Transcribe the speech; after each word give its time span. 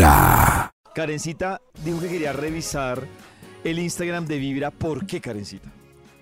Vibra. 0.00 0.70
Karencita 0.94 1.60
dijo 1.84 1.98
que 2.00 2.06
quería 2.08 2.32
revisar 2.32 3.02
el 3.64 3.80
Instagram 3.80 4.24
de 4.26 4.38
Vibra. 4.38 4.70
¿Por 4.70 5.04
qué, 5.04 5.20
Karencita? 5.20 5.68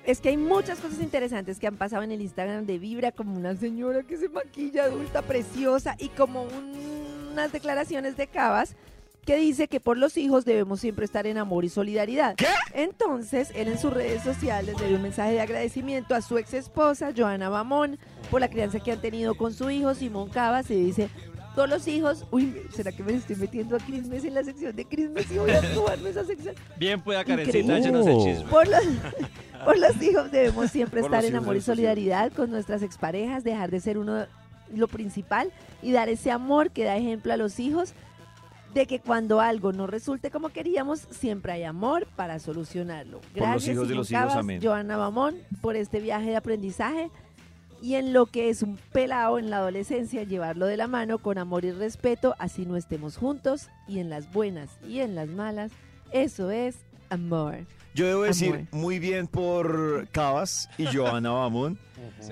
Es 0.06 0.22
que 0.22 0.30
hay 0.30 0.38
muchas 0.38 0.78
cosas 0.78 1.00
interesantes 1.00 1.58
que 1.58 1.66
han 1.66 1.76
pasado 1.76 2.02
en 2.02 2.10
el 2.12 2.22
Instagram 2.22 2.64
de 2.64 2.78
Vibra, 2.78 3.12
como 3.12 3.36
una 3.36 3.54
señora 3.56 4.04
que 4.04 4.16
se 4.16 4.30
maquilla 4.30 4.84
adulta, 4.84 5.20
preciosa, 5.20 5.96
y 5.98 6.08
como 6.08 6.44
un- 6.44 7.28
unas 7.32 7.52
declaraciones 7.52 8.16
de 8.16 8.26
Cabas 8.28 8.74
que 9.26 9.36
dice 9.36 9.68
que 9.68 9.80
por 9.80 9.98
los 9.98 10.16
hijos 10.16 10.46
debemos 10.46 10.80
siempre 10.80 11.04
estar 11.04 11.26
en 11.26 11.36
amor 11.36 11.66
y 11.66 11.68
solidaridad. 11.68 12.36
¿Qué? 12.36 12.46
Entonces, 12.72 13.50
él 13.54 13.68
en 13.68 13.78
sus 13.78 13.92
redes 13.92 14.22
sociales 14.22 14.80
le 14.80 14.86
dio 14.86 14.96
un 14.96 15.02
mensaje 15.02 15.32
de 15.32 15.42
agradecimiento 15.42 16.14
a 16.14 16.22
su 16.22 16.38
ex 16.38 16.54
esposa, 16.54 17.10
Joana 17.14 17.50
Bamón, 17.50 17.98
por 18.30 18.40
la 18.40 18.48
crianza 18.48 18.80
que 18.80 18.92
han 18.92 19.02
tenido 19.02 19.34
con 19.36 19.52
su 19.52 19.68
hijo, 19.68 19.94
Simón 19.94 20.30
Cabas, 20.30 20.70
y 20.70 20.82
dice, 20.82 21.10
todos 21.58 21.70
los 21.70 21.88
hijos, 21.88 22.24
uy, 22.30 22.54
¿será 22.72 22.92
que 22.92 23.02
me 23.02 23.14
estoy 23.14 23.34
metiendo 23.34 23.74
a 23.74 23.80
Crismes 23.80 24.24
en 24.24 24.32
la 24.32 24.44
sección 24.44 24.76
de 24.76 24.84
Crismes 24.84 25.28
y 25.28 25.38
voy 25.38 25.50
a 25.50 25.58
actuarme 25.58 26.10
esa 26.10 26.24
sección? 26.24 26.54
Bien 26.76 27.00
pueda. 27.00 27.24
Karencita, 27.24 27.78
échenos 27.78 28.06
el 28.06 28.16
chisme. 28.18 28.48
Por 28.48 28.68
los, 28.68 28.80
por 29.64 29.76
los 29.76 30.00
hijos 30.00 30.30
debemos 30.30 30.70
siempre 30.70 31.00
Por 31.00 31.08
estar 31.08 31.24
los 31.24 31.30
en 31.32 31.36
amor 31.36 31.56
y 31.56 31.60
solidaridad 31.60 32.32
con 32.32 32.52
nuestras 32.52 32.84
exparejas, 32.84 33.42
dejar 33.42 33.72
de 33.72 33.80
ser 33.80 33.98
uno 33.98 34.26
lo 34.72 34.86
principal 34.86 35.50
y 35.82 35.90
dar 35.90 36.08
ese 36.08 36.30
amor 36.30 36.70
que 36.70 36.84
da 36.84 36.96
ejemplo 36.96 37.32
a 37.32 37.36
los 37.36 37.58
hijos 37.58 37.92
de 38.72 38.86
que 38.86 39.00
cuando 39.00 39.40
algo 39.40 39.72
no 39.72 39.88
resulte 39.88 40.30
como 40.30 40.50
queríamos, 40.50 41.08
siempre 41.10 41.50
hay 41.50 41.64
amor 41.64 42.06
para 42.14 42.38
solucionarlo. 42.38 43.20
los 43.20 43.34
Gracias, 43.34 43.74
hijos 43.74 43.88
de 43.88 43.96
los 43.96 44.08
hijos, 44.12 44.36
amén. 44.36 44.60
Joana 44.62 44.96
Bamón, 44.96 45.34
por 45.60 45.74
este 45.74 45.98
viaje 45.98 46.30
de 46.30 46.36
aprendizaje 46.36 47.10
y 47.80 47.94
en 47.94 48.12
lo 48.12 48.26
que 48.26 48.48
es 48.48 48.62
un 48.62 48.78
pelado 48.92 49.38
en 49.38 49.50
la 49.50 49.58
adolescencia, 49.58 50.22
llevarlo 50.24 50.66
de 50.66 50.76
la 50.76 50.88
mano 50.88 51.18
con 51.18 51.38
amor 51.38 51.64
y 51.64 51.72
respeto, 51.72 52.34
así 52.38 52.66
no 52.66 52.76
estemos 52.76 53.16
juntos 53.16 53.68
y 53.86 53.98
en 53.98 54.10
las 54.10 54.32
buenas 54.32 54.70
y 54.86 55.00
en 55.00 55.14
las 55.14 55.28
malas, 55.28 55.70
eso 56.12 56.50
es 56.50 56.76
amor. 57.10 57.66
Yo 57.94 58.06
debo 58.06 58.22
decir 58.22 58.54
Amor. 58.54 58.66
muy 58.72 58.98
bien 58.98 59.26
por 59.26 60.08
Cabas 60.12 60.68
y 60.78 60.86
Joana 60.86 61.30
Bamón, 61.30 61.78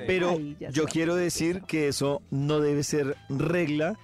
pero 0.06 0.30
Ay, 0.30 0.56
yo 0.70 0.84
quiero 0.84 1.16
decir 1.16 1.62
que 1.62 1.88
eso 1.88 2.22
no 2.30 2.60
debe 2.60 2.84
ser 2.84 3.16
regla 3.28 3.98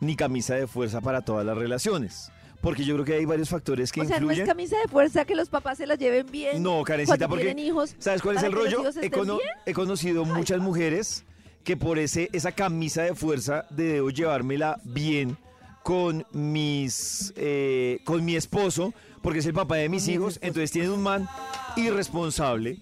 ni 0.00 0.14
camisa 0.14 0.54
de 0.54 0.66
fuerza 0.66 1.00
para 1.00 1.22
todas 1.22 1.44
las 1.44 1.58
relaciones. 1.58 2.30
Porque 2.60 2.84
yo 2.84 2.94
creo 2.94 3.04
que 3.04 3.14
hay 3.14 3.24
varios 3.24 3.48
factores 3.48 3.92
que 3.92 4.00
o 4.00 4.04
sea, 4.04 4.18
no 4.18 4.30
es 4.30 4.38
influyen. 4.38 4.46
camisa 4.46 4.76
de 4.78 4.88
fuerza 4.88 5.24
que 5.24 5.36
los 5.36 5.48
papás 5.48 5.78
se 5.78 5.86
la 5.86 5.94
lleven 5.94 6.26
bien. 6.30 6.60
No, 6.62 6.82
Karencita, 6.82 7.28
porque 7.28 7.44
tienen 7.44 7.64
hijos. 7.64 7.94
¿Sabes 7.98 8.20
cuál 8.20 8.36
es 8.36 8.42
el 8.42 8.52
rollo? 8.52 8.82
He, 9.00 9.10
cono- 9.10 9.38
he 9.64 9.72
conocido 9.72 10.24
muchas 10.24 10.58
mujeres 10.60 11.24
que 11.62 11.76
por 11.76 11.98
ese 11.98 12.28
esa 12.32 12.50
camisa 12.52 13.02
de 13.02 13.14
fuerza 13.14 13.66
de 13.70 13.84
debo 13.94 14.10
llevármela 14.10 14.80
bien 14.84 15.36
con 15.84 16.26
mis 16.32 17.32
eh, 17.36 18.00
con 18.04 18.24
mi 18.24 18.34
esposo, 18.36 18.92
porque 19.22 19.38
es 19.38 19.46
el 19.46 19.54
papá 19.54 19.76
de 19.76 19.88
mis 19.88 20.04
Con 20.04 20.14
hijos, 20.14 20.38
entonces 20.42 20.72
tienen 20.72 20.90
un 20.90 21.02
man 21.02 21.28
irresponsable, 21.76 22.78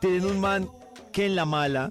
tienen 0.00 0.24
un 0.26 0.40
man 0.40 0.68
que 1.12 1.26
en 1.26 1.36
la 1.36 1.44
mala 1.44 1.90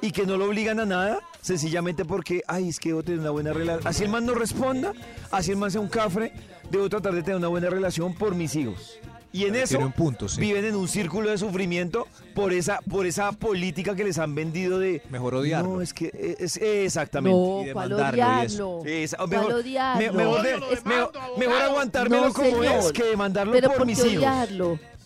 y 0.00 0.10
que 0.12 0.26
no 0.26 0.36
lo 0.36 0.46
obligan 0.46 0.80
a 0.80 0.84
nada, 0.86 1.20
sencillamente 1.44 2.06
porque, 2.06 2.42
ay, 2.48 2.70
es 2.70 2.80
que 2.80 2.88
debo 2.88 3.02
tener 3.02 3.20
una 3.20 3.30
buena 3.30 3.52
relación. 3.52 3.86
Así 3.86 4.02
el 4.04 4.08
man 4.08 4.24
no 4.24 4.34
responda, 4.34 4.92
así 5.30 5.50
el 5.50 5.58
man 5.58 5.70
sea 5.70 5.82
un 5.82 5.88
cafre, 5.88 6.32
debo 6.70 6.88
tratar 6.88 7.14
de 7.14 7.22
tener 7.22 7.36
una 7.36 7.48
buena 7.48 7.68
relación 7.68 8.14
por 8.14 8.34
mis 8.34 8.56
hijos. 8.56 8.98
Y 9.30 9.46
en 9.46 9.56
eso 9.56 9.70
Tiene 9.70 9.86
un 9.86 9.92
punto, 9.92 10.28
sí. 10.28 10.40
viven 10.40 10.64
en 10.64 10.76
un 10.76 10.86
círculo 10.86 11.28
de 11.28 11.36
sufrimiento 11.36 12.06
por 12.36 12.52
esa, 12.52 12.78
por 12.88 13.04
esa 13.04 13.32
política 13.32 13.96
que 13.96 14.04
les 14.04 14.16
han 14.18 14.32
vendido 14.34 14.78
de... 14.78 15.02
Mejor 15.10 15.34
odiarlo. 15.34 15.74
No, 15.74 15.80
es 15.82 15.92
que 15.92 16.36
es, 16.38 16.56
exactamente. 16.56 17.36
No, 17.36 17.62
y 17.66 17.72
¿cuál 17.72 17.88
demandarlo 17.88 18.16
y 18.16 18.22
odiarlo? 18.22 18.82
Esa- 18.86 19.16
¿Cuál 19.16 19.28
mejor, 19.30 19.52
odiarlo? 19.54 20.00
me- 20.12 20.12
mejor, 20.24 20.42
de- 20.42 20.56
mejor, 20.84 21.12
mejor 21.36 21.62
aguantármelo 21.62 22.26
No, 22.28 22.32
como 22.32 22.48
señor. 22.48 22.64
es 22.78 22.92
que 22.92 23.02
demandarlo 23.04 23.52
Pero 23.52 23.68
por 23.70 23.78
¿por 23.78 23.86
mis 23.88 24.00
qué 24.00 24.08
hijos. 24.08 24.22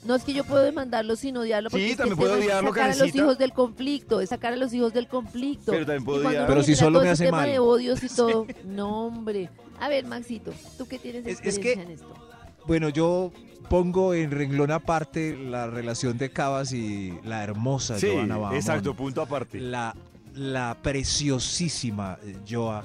Odiarlo? 0.03 0.09
No 0.09 0.15
es 0.15 0.25
que 0.25 0.33
yo 0.33 0.45
puedo 0.45 0.63
demandarlo 0.63 1.17
sin 1.17 1.37
odiarlo, 1.37 1.71
porque 1.71 1.89
Sí, 1.91 1.97
también 1.97 2.17
puedo 2.17 2.35
odiarlo, 2.35 2.71
sacar 2.71 2.91
a 2.91 2.95
los 2.97 3.15
hijos 3.15 3.39
del 3.39 3.53
conflicto, 3.53 4.21
es 4.21 4.29
sacar 4.31 4.53
a 4.53 4.57
los 4.57 4.73
hijos 4.73 4.93
del 4.93 5.09
conflicto. 5.09 5.73
Pero 5.73 5.85
también 5.87 6.05
puedo 6.05 6.19
Y 6.21 6.23
cuando 6.23 6.39
odiar. 6.39 6.45
uno 6.45 6.55
Pero 6.55 6.63
si 6.65 6.77
solo 6.77 7.01
me 7.01 7.09
hace 7.09 7.25
tema 7.27 7.39
mal. 7.39 7.51
de 7.51 7.59
odios 7.59 8.03
y 8.03 8.09
todo. 8.17 8.47
No, 8.65 9.07
hombre. 9.07 9.51
A 9.81 9.89
ver, 9.89 10.07
Maxito, 10.07 10.53
¿tú 10.77 10.87
qué 10.89 10.99
tienes 10.99 11.27
Es- 11.27 11.41
es 11.41 11.57
experiencia 11.57 11.75
que- 11.75 11.83
en 11.83 11.91
esto? 11.93 12.15
Bueno, 12.67 12.89
yo 12.91 13.33
pongo 13.71 14.13
en 14.15 14.31
renglón 14.31 14.71
aparte 14.71 15.37
la 15.37 15.67
relación 15.69 16.19
de 16.19 16.31
Cabas 16.31 16.73
y 16.73 17.19
la 17.25 17.43
hermosa 17.45 17.99
Sí, 17.99 18.09
Joana 18.13 18.37
Bamón. 18.39 18.57
exacto, 18.57 18.95
punto 18.95 19.23
aparte. 19.23 19.61
La, 19.61 19.95
la 20.35 20.77
preciosísima 20.83 22.19
eh, 22.25 22.37
Joa. 22.49 22.85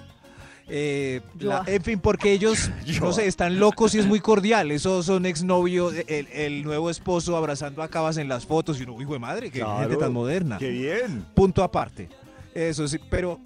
Eh, 0.69 1.22
la- 1.40 1.63
en 1.68 1.84
fin, 1.84 2.00
porque 2.00 2.31
ellos, 2.31 2.72
no 3.01 3.12
sé, 3.13 3.28
están 3.28 3.59
locos 3.59 3.94
y 3.96 4.00
es 4.00 4.06
muy 4.06 4.19
cordial. 4.19 4.72
Esos 4.72 5.06
son 5.06 5.25
exnovios, 5.25 5.94
el, 6.07 6.28
el 6.31 6.63
nuevo 6.63 6.90
esposo 6.90 7.35
abrazando 7.38 7.81
a 7.84 7.88
Cabas 7.90 8.18
en 8.18 8.28
las 8.28 8.46
fotos. 8.46 8.79
Y 8.79 8.84
uno, 8.84 9.00
hijo 9.02 9.13
de 9.13 9.19
madre, 9.19 9.52
qué 9.52 9.59
Claro, 9.59 9.79
gente 9.81 9.97
tan 9.97 10.13
moderna. 10.13 10.57
Qué 10.57 10.69
bien. 10.69 11.25
Punto 11.34 11.63
aparte. 11.63 12.09
Eso 12.53 12.88
sí, 12.88 12.97
pero, 13.09 13.40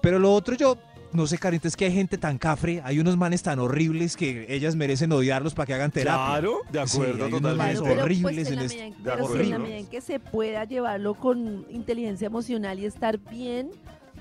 pero 0.00 0.18
lo 0.18 0.32
otro 0.32 0.54
yo, 0.56 0.78
no 1.12 1.26
sé, 1.26 1.36
Carita, 1.38 1.68
es 1.68 1.76
que 1.76 1.84
hay 1.86 1.92
gente 1.92 2.16
tan 2.18 2.38
cafre, 2.38 2.80
hay 2.84 2.98
unos 3.00 3.16
manes 3.16 3.42
tan 3.42 3.58
horribles 3.58 4.16
que 4.16 4.46
ellas 4.48 4.76
merecen 4.76 5.12
odiarlos 5.12 5.54
para 5.54 5.66
que 5.66 5.74
hagan 5.74 5.90
terapia. 5.90 6.24
Claro, 6.40 6.58
de 6.72 6.86
Sí, 6.86 6.96
acuerdo, 6.96 7.26
unos 7.26 7.30
totalmente. 7.42 7.56
manes 7.58 7.80
pero, 7.82 8.02
horribles 8.04 8.34
pues, 8.34 8.46
en 8.48 8.52
en 8.54 8.58
la 8.58 8.64
este- 8.64 8.76
medida 8.76 8.86
en- 8.96 9.02
de 9.04 9.10
pero 9.10 9.26
si 9.26 9.32
en 9.32 9.38
la 9.38 9.44
acuerdo. 9.44 9.62
medida 9.64 9.76
en 9.78 9.86
que 9.86 10.00
se 10.00 10.20
pueda 10.20 10.64
llevarlo 10.64 11.14
con 11.14 11.66
inteligencia 11.70 12.26
emocional 12.26 12.78
y 12.78 12.86
estar 12.86 13.18
bien, 13.18 13.70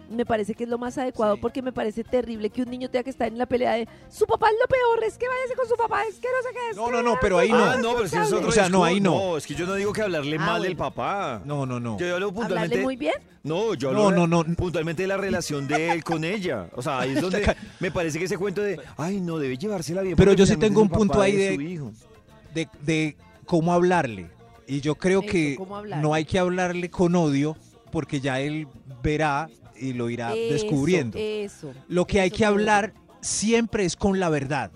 me 0.09 0.25
parece 0.25 0.53
que 0.55 0.63
es 0.63 0.69
lo 0.69 0.77
más 0.77 0.97
adecuado 0.97 1.35
Sí. 1.35 1.41
porque 1.41 1.61
me 1.61 1.71
parece 1.71 2.03
terrible 2.03 2.49
que 2.49 2.61
un 2.63 2.69
niño 2.69 2.89
tenga 2.89 3.03
que 3.03 3.09
estar 3.09 3.27
en 3.27 3.37
la 3.37 3.45
pelea 3.45 3.73
de 3.73 3.87
su 4.09 4.25
papá 4.25 4.47
es 4.47 4.55
lo 4.61 4.67
peor, 4.67 5.03
es 5.05 5.17
que 5.17 5.27
váyase 5.27 5.55
con 5.55 5.67
su 5.67 5.75
papá, 5.75 6.03
es 6.09 6.15
que 6.15 6.27
no 6.27 6.47
sé 6.49 6.53
qué 6.53 6.69
es. 6.71 6.75
No, 6.77 6.91
no, 6.91 7.01
no, 7.01 7.17
pero 7.21 7.37
ahí 7.37 7.49
no. 7.51 7.57
Ah, 7.63 7.77
no, 7.77 7.95
pero 7.95 8.07
si 8.07 8.17
es 8.17 8.31
otro 8.33 8.49
O 8.49 8.51
sea, 8.51 8.69
no, 8.69 8.83
ahí 8.83 8.99
no. 8.99 9.11
No, 9.31 9.37
es 9.37 9.45
que 9.45 9.53
yo 9.55 9.65
no 9.65 9.75
digo 9.75 9.93
que 9.93 10.01
hablarle 10.01 10.37
Ah, 10.39 10.45
mal 10.45 10.61
del 10.63 10.75
papá. 10.75 11.41
No, 11.45 11.65
no, 11.65 11.79
no. 11.79 11.97
Yo 11.97 12.13
hablo 12.13 12.27
puntualmente. 12.33 12.63
Hablarle 12.75 12.83
muy 12.83 12.95
bien. 12.95 13.13
No, 13.43 13.73
yo 13.73 13.91
No, 13.93 14.07
hablo 14.09 14.27
no, 14.27 14.43
no. 14.43 14.55
puntualmente 14.55 15.03
de 15.03 15.07
la 15.07 15.17
relación 15.17 15.67
de 15.67 15.91
él 15.91 16.03
con 16.03 16.23
ella. 16.23 16.67
O 16.75 16.81
sea, 16.81 16.99
ahí 16.99 17.11
es 17.13 17.21
donde 17.21 17.55
me 17.79 17.91
parece 17.91 18.19
que 18.19 18.25
ese 18.25 18.37
cuento 18.37 18.61
de, 18.61 18.79
ay, 18.97 19.21
no, 19.21 19.37
debe 19.37 19.57
llevársela 19.57 20.01
bien. 20.01 20.15
Pero 20.17 20.33
yo 20.33 20.45
sí 20.45 20.57
tengo 20.57 20.81
un 20.81 20.89
punto 20.89 21.21
ahí 21.21 21.35
de- 21.35 21.55
su 21.55 21.61
hijo. 21.61 21.91
De, 22.53 22.67
de 22.81 23.15
cómo 23.45 23.71
hablarle. 23.73 24.29
Y 24.67 24.81
yo 24.81 24.95
creo 24.95 25.21
Eso, 25.21 25.31
que 25.31 25.57
no 26.01 26.13
hay 26.13 26.25
que 26.25 26.37
hablarle 26.37 26.89
con 26.91 27.15
odio 27.15 27.55
porque 27.91 28.19
ya 28.19 28.39
él 28.39 28.67
verá 29.01 29.49
y 29.79 29.93
lo 29.93 30.09
irá 30.09 30.33
Eso, 30.33 30.53
descubriendo. 30.53 31.17
Eso. 31.17 31.71
Lo 31.87 32.05
que 32.05 32.19
hay 32.21 32.31
que 32.31 32.45
hablar 32.45 32.93
siempre 33.21 33.85
es 33.85 33.95
con 33.95 34.19
la 34.19 34.29
verdad. 34.29 34.71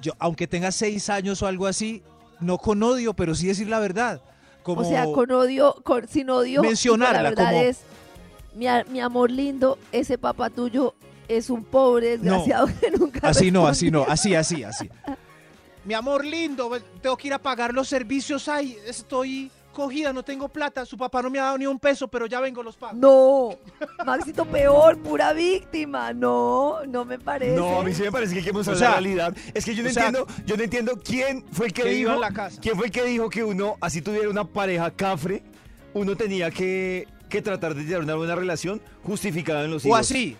Yo, 0.00 0.12
aunque 0.18 0.46
tenga 0.46 0.72
seis 0.72 1.08
años 1.10 1.42
o 1.42 1.46
algo 1.46 1.66
así, 1.66 2.02
no 2.40 2.58
con 2.58 2.82
odio, 2.82 3.14
pero 3.14 3.34
sí 3.34 3.46
decir 3.46 3.68
la 3.68 3.80
verdad. 3.80 4.20
Como, 4.62 4.80
O 4.80 4.84
sea, 4.84 5.04
con 5.04 5.30
odio, 5.30 5.74
con, 5.84 6.08
sin 6.08 6.30
odio. 6.30 6.62
Mencionarla, 6.62 7.22
La 7.22 7.30
verdad 7.30 7.50
como- 7.50 7.62
es, 7.62 7.78
mi, 8.54 8.66
mi 8.90 9.00
amor 9.00 9.30
lindo, 9.30 9.78
ese 9.92 10.16
papá 10.18 10.48
tuyo 10.50 10.94
es 11.28 11.50
un 11.50 11.64
pobre 11.64 12.18
desgraciado 12.18 12.68
que 12.80 12.90
nunca 12.90 13.20
así 13.22 13.50
no, 13.50 13.66
así 13.66 13.90
no, 13.90 14.04
así, 14.06 14.34
así, 14.34 14.62
así. 14.62 14.90
Mi 15.84 15.94
amor 15.94 16.24
lindo, 16.24 16.70
tengo 17.02 17.16
que 17.16 17.28
ir 17.28 17.34
a 17.34 17.38
pagar 17.38 17.74
los 17.74 17.88
servicios. 17.88 18.48
Ay, 18.48 18.76
estoy 18.86 19.50
cogida, 19.74 20.12
no 20.14 20.22
tengo 20.22 20.48
plata. 20.48 20.86
Su 20.86 20.96
papá 20.96 21.20
no 21.20 21.28
me 21.28 21.38
ha 21.38 21.42
dado 21.44 21.58
ni 21.58 21.66
un 21.66 21.78
peso, 21.78 22.08
pero 22.08 22.24
ya 22.26 22.40
vengo, 22.40 22.62
los 22.62 22.76
pago. 22.76 22.94
No, 22.96 23.50
Maxito, 24.06 24.46
peor, 24.46 24.96
pura 24.98 25.34
víctima. 25.34 26.14
No, 26.14 26.78
no 26.86 27.04
me 27.04 27.18
parece. 27.18 27.56
No, 27.56 27.80
a 27.80 27.82
mí 27.84 27.92
sí 27.92 28.02
me 28.02 28.12
parece 28.12 28.32
que 28.32 28.38
hay 28.38 28.44
que 28.46 28.52
mostrar 28.52 28.76
O 28.76 28.78
sea, 28.78 28.88
la 28.88 28.94
realidad. 28.94 29.36
Es 29.52 29.64
que 29.66 29.74
yo 29.74 29.82
no 29.82 29.90
o 29.90 29.92
sea, 29.92 30.06
entiendo, 30.06 30.26
yo 30.46 30.56
no 30.56 30.62
entiendo 30.62 30.98
quién 31.04 31.44
fue 31.52 31.66
el 31.66 31.72
que, 31.74 31.82
que 31.82 31.88
dijo, 31.90 32.14
la 32.14 32.30
casa. 32.32 32.58
quién 32.62 32.76
fue 32.76 32.86
el 32.86 32.92
que 32.92 33.04
dijo 33.04 33.28
que 33.28 33.44
uno, 33.44 33.76
así 33.82 34.00
tuviera 34.00 34.30
una 34.30 34.44
pareja 34.44 34.90
cafre, 34.90 35.42
uno 35.92 36.16
tenía 36.16 36.50
que, 36.50 37.06
que 37.28 37.42
tratar 37.42 37.74
de 37.74 37.82
tener 37.82 37.98
una 38.00 38.14
buena 38.14 38.34
relación 38.34 38.80
justificada 39.02 39.64
en 39.64 39.72
los 39.72 39.84
O 39.84 39.88
hijos. 39.88 40.00
así. 40.00 40.36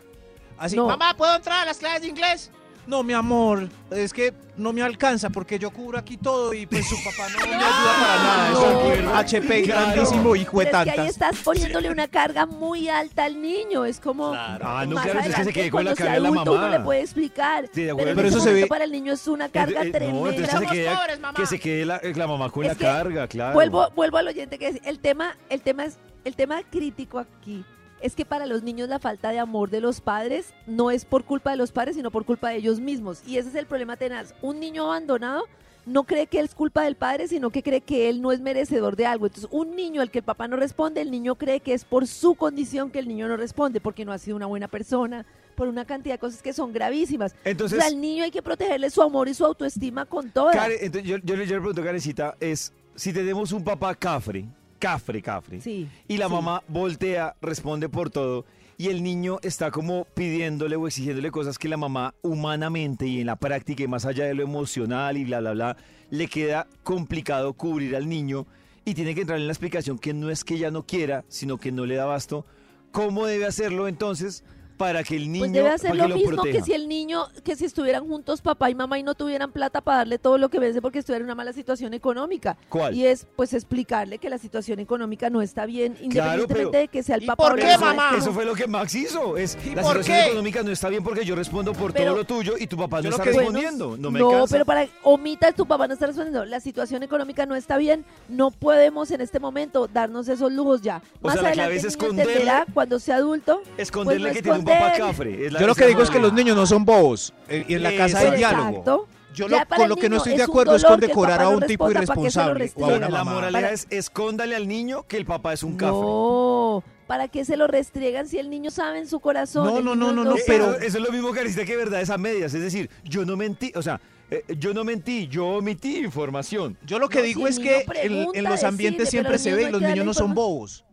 Así, 0.57 0.77
No. 0.77 0.87
mamá, 0.87 1.15
¿puedo 1.17 1.35
entrar 1.35 1.63
a 1.63 1.65
las 1.65 1.79
clases 1.79 2.03
de 2.03 2.09
inglés? 2.09 2.51
No, 2.87 3.03
mi 3.03 3.15
amor, 3.15 3.69
es 3.91 4.13
que 4.13 4.35
no 4.57 4.73
me 4.73 4.83
alcanza 4.83 5.31
porque 5.31 5.59
yo 5.59 5.71
cubro 5.71 5.99
aquí 5.99 6.17
todo 6.19 6.53
y 6.53 6.67
pues 6.67 6.87
su 6.87 6.97
papá 7.03 7.29
no 7.31 7.39
me 7.47 7.55
ayuda 7.55 7.71
para 7.71 8.17
nada. 8.23 8.51
No. 8.51 8.93
Es 8.93 9.01
un 9.01 9.09
HP 9.09 9.63
Claro. 9.65 9.81
grandísimo, 9.93 10.37
hijo 10.37 10.59
de 10.61 10.67
Pero 10.67 10.79
es 10.79 10.85
que 10.85 10.91
ahí 10.91 10.97
tantas. 10.97 11.13
estás 11.15 11.37
poniéndole 11.43 11.91
una 11.91 12.09
carga 12.09 12.45
muy 12.47 12.89
alta 12.89 13.25
al 13.25 13.41
niño. 13.41 13.85
Es 13.87 13.99
como. 14.01 14.33
Ah, 14.35 14.85
no, 14.87 14.97
más 14.97 15.05
claro, 15.07 15.21
es 15.21 15.35
que 15.35 15.45
se 15.45 15.53
quede 15.53 15.71
con 15.71 15.85
la 15.85 15.95
carga 15.95 16.13
de 16.15 16.21
la 16.21 16.29
adulto, 16.29 16.53
Uno 16.53 16.61
mamá. 16.61 16.79
le 16.79 16.85
puede 16.85 17.01
explicar. 17.01 17.69
Sí, 17.73 17.85
de 17.85 17.91
acuerdo. 17.91 17.97
pero 17.97 18.11
en 18.11 18.17
Pero 18.17 18.29
ese 18.29 18.37
eso 18.37 18.45
se 18.45 18.51
momento 18.51 18.65
ve- 18.67 18.69
para 18.69 18.85
el 18.85 18.93
niño 18.93 19.13
es 19.15 19.27
una 19.29 19.49
carga 19.49 19.83
Eh, 19.83 19.89
eh, 19.89 19.91
tremenda. 19.91 20.21
No, 20.21 20.29
entonces 20.29 20.61
que 20.61 20.67
se, 20.67 20.73
quede, 20.75 20.95
pobres, 20.95 21.21
mamá. 21.21 21.39
que 21.39 21.47
se 21.47 21.59
quede 21.59 21.85
la, 21.87 22.01
la 22.03 22.27
mamá 22.27 22.51
con 22.51 22.65
Es 22.65 22.69
la 22.69 22.75
que 22.77 22.85
carga, 22.85 23.27
claro. 23.29 23.55
Vuelvo, 23.55 23.91
vuelvo 23.97 24.19
al 24.19 24.29
oyente 24.29 24.59
que 24.59 24.69
es 24.69 24.81
el 24.85 24.99
tema, 24.99 25.37
el 25.49 25.63
tema 25.63 25.87
es, 25.87 25.97
el 26.25 26.37
tema 26.37 26.61
crítico 26.71 27.19
aquí 27.19 27.65
es 28.05 28.15
que 28.15 28.27
para 28.27 28.45
los 28.45 28.63
niños 28.63 28.91
la 28.91 28.99
falta 28.99 29.31
de 29.31 29.39
amor 29.39 29.71
de 29.71 29.81
los 29.81 30.03
padres 30.03 30.53
no 30.67 30.91
es 30.91 31.07
por 31.07 31.25
culpa 31.25 31.53
de 31.53 31.57
los 31.57 31.73
padres, 31.73 31.97
sino 31.97 32.11
por 32.11 32.27
culpa 32.27 32.51
de 32.51 32.57
ellos 32.57 32.79
mismos. 32.79 33.23
Y 33.27 33.39
ese 33.39 33.49
es 33.49 33.55
el 33.55 33.65
problema 33.65 33.97
tenaz. 33.97 34.35
Un 34.43 34.61
niño 34.61 34.85
abandonado 34.85 35.45
no 35.87 36.05
cree 36.05 36.27
que 36.27 36.39
es 36.41 36.55
culpa 36.55 36.83
del 36.85 36.97
padre, 36.97 37.29
sino 37.29 37.49
que 37.49 37.63
cree 37.63 37.81
que 37.81 38.11
él 38.11 38.21
no 38.21 38.31
es 38.31 38.43
merecedor 38.43 38.95
de 38.97 39.07
algo. 39.07 39.25
Entonces, 39.25 39.49
un 39.51 39.75
niño 39.75 40.03
al 40.03 40.11
que 40.11 40.19
el 40.19 40.25
papá 40.25 40.49
no 40.49 40.57
responde, 40.57 41.01
el 41.01 41.11
niño 41.11 41.37
cree 41.37 41.61
que 41.61 41.73
es 41.73 41.87
por 41.87 42.07
su 42.07 42.35
condición 42.35 42.91
que 42.91 42.99
el 42.99 43.09
niño 43.09 43.27
no 43.27 43.39
responde, 43.39 43.81
porque 43.81 44.05
no 44.05 44.13
ha 44.13 44.19
sido 44.19 44.37
una 44.37 44.47
buena 44.47 44.69
persona, 44.69 45.25
por 45.55 45.69
una 45.69 45.87
cantidad 45.87 46.17
de 46.17 46.19
cosas 46.19 46.43
que 46.43 46.53
son 46.53 46.75
gravísimas. 46.75 47.35
Entonces- 47.43 47.79
o 47.79 47.81
sea, 47.81 47.89
al 47.91 47.99
niño 47.99 48.25
hay 48.25 48.31
que 48.31 48.43
protegerle 48.43 48.91
su 48.91 49.01
amor 49.01 49.29
y 49.29 49.35
su 49.35 49.47
autoestima 49.47 50.05
con 50.05 50.27
entonces 50.27 51.05
yo, 51.05 51.17
yo 51.17 51.37
le 51.37 51.47
pregunto, 51.47 51.83
Karencita, 51.83 52.37
es 52.39 52.71
si 52.95 53.15
tenemos 53.15 53.51
un 53.53 53.65
papá 53.65 53.95
cafre, 53.95 54.47
cafre, 54.85 55.23
cafre, 55.23 55.61
Sí, 55.63 55.89
y 56.07 56.19
la 56.19 56.27
sí. 56.27 56.33
mamá 56.35 56.63
voltea, 56.69 57.37
responde 57.41 57.89
por 57.89 58.11
todo, 58.11 58.45
y 58.77 58.89
el 58.89 59.03
niño 59.03 59.39
está 59.43 59.71
como 59.71 60.05
pidiéndole 60.15 60.77
o 60.77 60.87
exigiéndole 60.87 61.31
cosas 61.31 61.57
que 61.59 61.69
la 61.71 61.79
mamá 61.79 62.15
humanamente 62.21 63.07
y 63.07 63.21
en 63.21 63.27
la 63.27 63.37
práctica 63.37 63.83
y 63.83 63.89
más 63.89 64.05
allá 64.05 64.27
de 64.27 64.35
lo 64.35 64.43
emocional 64.43 65.17
y 65.17 65.25
bla, 65.25 65.41
bla, 65.41 65.53
bla, 65.53 65.77
le 66.11 66.27
queda 66.29 66.67
complicado 66.83 67.55
cubrir 67.55 67.97
al 67.97 68.09
niño 68.11 68.47
y 68.85 68.93
tiene 68.93 69.15
que 69.15 69.23
entrar 69.23 69.39
en 69.39 69.47
la 69.47 69.53
explicación 69.55 69.99
que 69.99 70.13
no 70.13 70.29
es 70.29 70.45
que 70.45 70.55
ella 70.57 70.71
no 70.71 70.85
quiera, 70.85 71.25
sino 71.29 71.57
que 71.57 71.73
no 71.73 71.87
le 71.87 71.95
da 71.95 72.05
basto. 72.05 72.45
¿Cómo 72.93 73.25
debe 73.25 73.47
hacerlo 73.47 73.89
entonces 73.89 74.45
para 74.77 75.03
que 75.05 75.17
el 75.17 75.31
niño 75.31 75.41
Pues 75.41 75.53
debe 75.53 75.69
hacer 75.71 75.95
lo 75.97 76.09
mismo 76.09 76.43
que 76.43 76.63
si 76.63 76.73
el 76.73 76.89
niño, 76.89 77.27
que 77.45 77.55
si 77.57 77.65
estuvieran 77.65 78.07
juntos 78.07 78.41
papá 78.43 78.71
y 78.71 78.75
mamá 78.75 78.99
y 78.99 79.03
no 79.03 79.15
tuvieran 79.15 79.53
plata 79.53 79.81
para 79.81 79.99
darle 79.99 80.19
todo 80.19 80.37
lo 80.39 80.49
que 80.49 80.59
vence 80.59 80.83
porque 80.83 80.99
estuviera 80.99 81.21
en 81.21 81.27
una 81.27 81.35
mala 81.35 81.53
situación 81.53 81.95
económica. 81.95 82.57
¿Cuál? 82.69 82.95
Y 82.95 83.07
es 83.07 83.27
pues 83.37 83.55
explicarle 83.55 84.19
que 84.19 84.29
la 84.29 84.39
situación 84.39 84.81
económica 84.81 85.31
no 85.31 85.43
está 85.43 85.67
bien, 85.67 85.97
independientemente 86.01 86.55
pero- 86.55 86.71
de 86.71 86.89
que 86.89 87.03
sea 87.03 87.17
el 87.17 87.23
¿Y 87.23 87.27
papá 87.27 87.45
por 87.45 87.53
o 87.53 87.57
la 87.57 87.67
qué, 87.69 87.79
mamá. 87.79 88.11
Eso 88.19 88.33
fue 88.33 88.45
lo 88.45 88.55
que 88.55 88.67
Max 88.67 88.95
hizo. 88.95 89.37
Es, 89.37 89.57
¿Y 89.65 89.75
la 89.75 89.83
por 89.83 89.93
situación 89.93 90.17
qué? 90.19 90.27
económica 90.27 90.63
no 90.63 90.71
está 90.71 90.89
bien 90.89 91.05
porque 91.05 91.25
yo 91.25 91.35
respondo 91.35 91.73
por 91.73 91.93
Pero- 91.93 92.07
todo 92.13 92.17
lo 92.19 92.25
tuyo 92.25 92.55
y 92.59 92.67
tu 92.67 92.77
papá 92.77 93.01
no 93.03 93.11
está 93.11 93.23
que- 93.23 93.31
respondiendo. 93.33 93.97
No 93.97 94.11
me 94.11 94.19
no, 94.21 94.31
cansa. 94.31 94.53
pero 94.55 94.65
para 94.65 94.87
omita 95.03 95.53
tu 95.53 95.67
papá 95.67 95.87
no 95.87 95.95
está 95.95 96.07
respondiendo. 96.07 96.45
La 96.45 96.61
situación 96.61 97.03
económica 97.03 97.47
no 97.47 97.55
está 97.55 97.77
bien. 97.79 98.05
No 98.29 98.51
podemos 98.51 99.11
en 99.11 99.21
este 99.21 99.39
momento 99.41 99.87
darnos 99.87 100.29
esos 100.29 100.53
lujos 100.53 100.83
ya. 100.83 101.03
O 101.23 101.27
Más 101.29 101.37
la 101.37 101.49
adelante 101.49 101.55
clave 101.55 101.73
el 101.73 101.79
es 101.79 101.85
niño 101.85 102.09
esconderle- 102.09 102.21
entenderá 102.33 102.67
cuando 102.75 102.99
sea 102.99 103.17
adulto. 103.17 103.63
Esconderle 103.79 104.21
pues 104.21 104.33
no 104.33 104.37
que 104.37 104.43
tiene 104.43 104.57
un 104.73 104.79
papá 104.79 104.93
esconder. 104.93 105.17
cafre. 105.17 105.47
es 105.47 105.53
la- 105.53 105.61
Yo 105.61 105.67
lo 105.67 105.75
que 105.75 105.87
digo 105.87 106.03
es 106.03 106.11
que 106.11 106.19
los 106.19 106.33
niños 106.33 106.57
no 106.57 106.67
son 106.67 106.85
bobos. 106.85 107.33
eh, 107.49 107.65
Y 107.69 107.75
en 107.75 107.83
la 107.83 107.97
casa 107.97 108.19
hay 108.21 108.37
diálogo. 108.37 109.07
Yo 109.35 109.49
lo- 109.49 109.57
para 109.57 109.77
con 109.79 109.89
lo 109.89 109.97
que 109.97 110.09
no 110.09 110.19
estoy 110.19 110.33
es 110.33 110.39
de 110.39 110.45
acuerdo 110.45 110.77
es 110.77 110.85
con 110.85 111.01
decorar 111.01 111.41
a 111.41 111.45
no 111.45 111.51
un 111.57 111.61
tipo 111.67 111.89
responda, 111.89 112.07
¿para 112.07 112.23
qué 112.23 112.31
se 112.31 112.39
lo 112.39 112.51
irresponsable 112.53 112.53
o 112.53 112.55
a 112.55 112.59
restringe? 112.59 113.37
una 113.39 113.51
La 113.51 113.59
Para- 113.59 113.73
es 113.73 113.87
escóndale 113.91 114.55
al 114.55 114.69
niño 114.69 115.03
que 115.09 115.17
el 115.17 115.27
papá 115.27 115.53
es 115.53 115.65
un 115.65 115.77
cafre. 115.77 115.93
No, 116.01 116.85
¿para 117.09 117.27
qué 117.27 117.45
se 117.45 117.57
lo 117.57 117.67
restriegan 117.67 118.29
si 118.29 118.39
el 118.39 118.49
niño 118.49 118.71
sabe 118.71 118.99
en 119.01 119.09
su 119.09 119.19
corazón? 119.19 119.67
No, 119.67 119.81
no, 119.81 119.97
no, 119.97 120.13
no, 120.13 120.37
Eh, 120.37 120.43
pero- 120.47 120.75
eso, 120.79 120.99
es 120.99 121.05
lo 121.05 121.11
mismo 121.11 121.33
que 121.33 121.41
necesita 121.41 121.65
que 121.67 121.77
verdad 121.77 122.01
es 122.01 122.11
a 122.11 122.17
medias. 122.19 122.55
Es 122.55 122.61
decir, 122.63 122.89
yo 123.03 123.25
no 123.25 123.37
mentí. 123.37 123.73
O 123.75 123.83
sea, 123.83 124.01
eh, 124.31 124.45
yo 124.57 124.73
no 124.73 124.85
mentí, 124.85 125.27
yo 125.27 125.47
omití 125.49 125.97
información. 125.99 126.79
Yo 126.87 127.01
lo 127.01 127.09
que 127.09 127.19
No, 127.19 127.25
digo 127.25 127.49
es 127.49 127.59
que 127.59 127.81
en, 127.81 127.87
pregunta, 127.87 128.39
en 128.39 128.45
los 128.45 128.63
ambientes 128.63 129.07
decide, 129.07 129.11
siempre 129.11 129.39
se 129.39 129.53
ve 129.53 129.65
y 129.65 129.71
los 129.73 129.83
niños 129.83 130.07
no 130.07 130.15
son 130.15 130.33
bobos. 130.33 130.85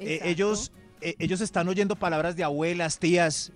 Eh, 0.00 0.20
ellos, 0.24 0.72
ellos 1.18 1.40
están 1.40 1.68
oyendo 1.68 1.94
palabras 1.96 2.36
de 2.36 2.44
abuelas, 2.44 2.98
tías. 2.98 3.52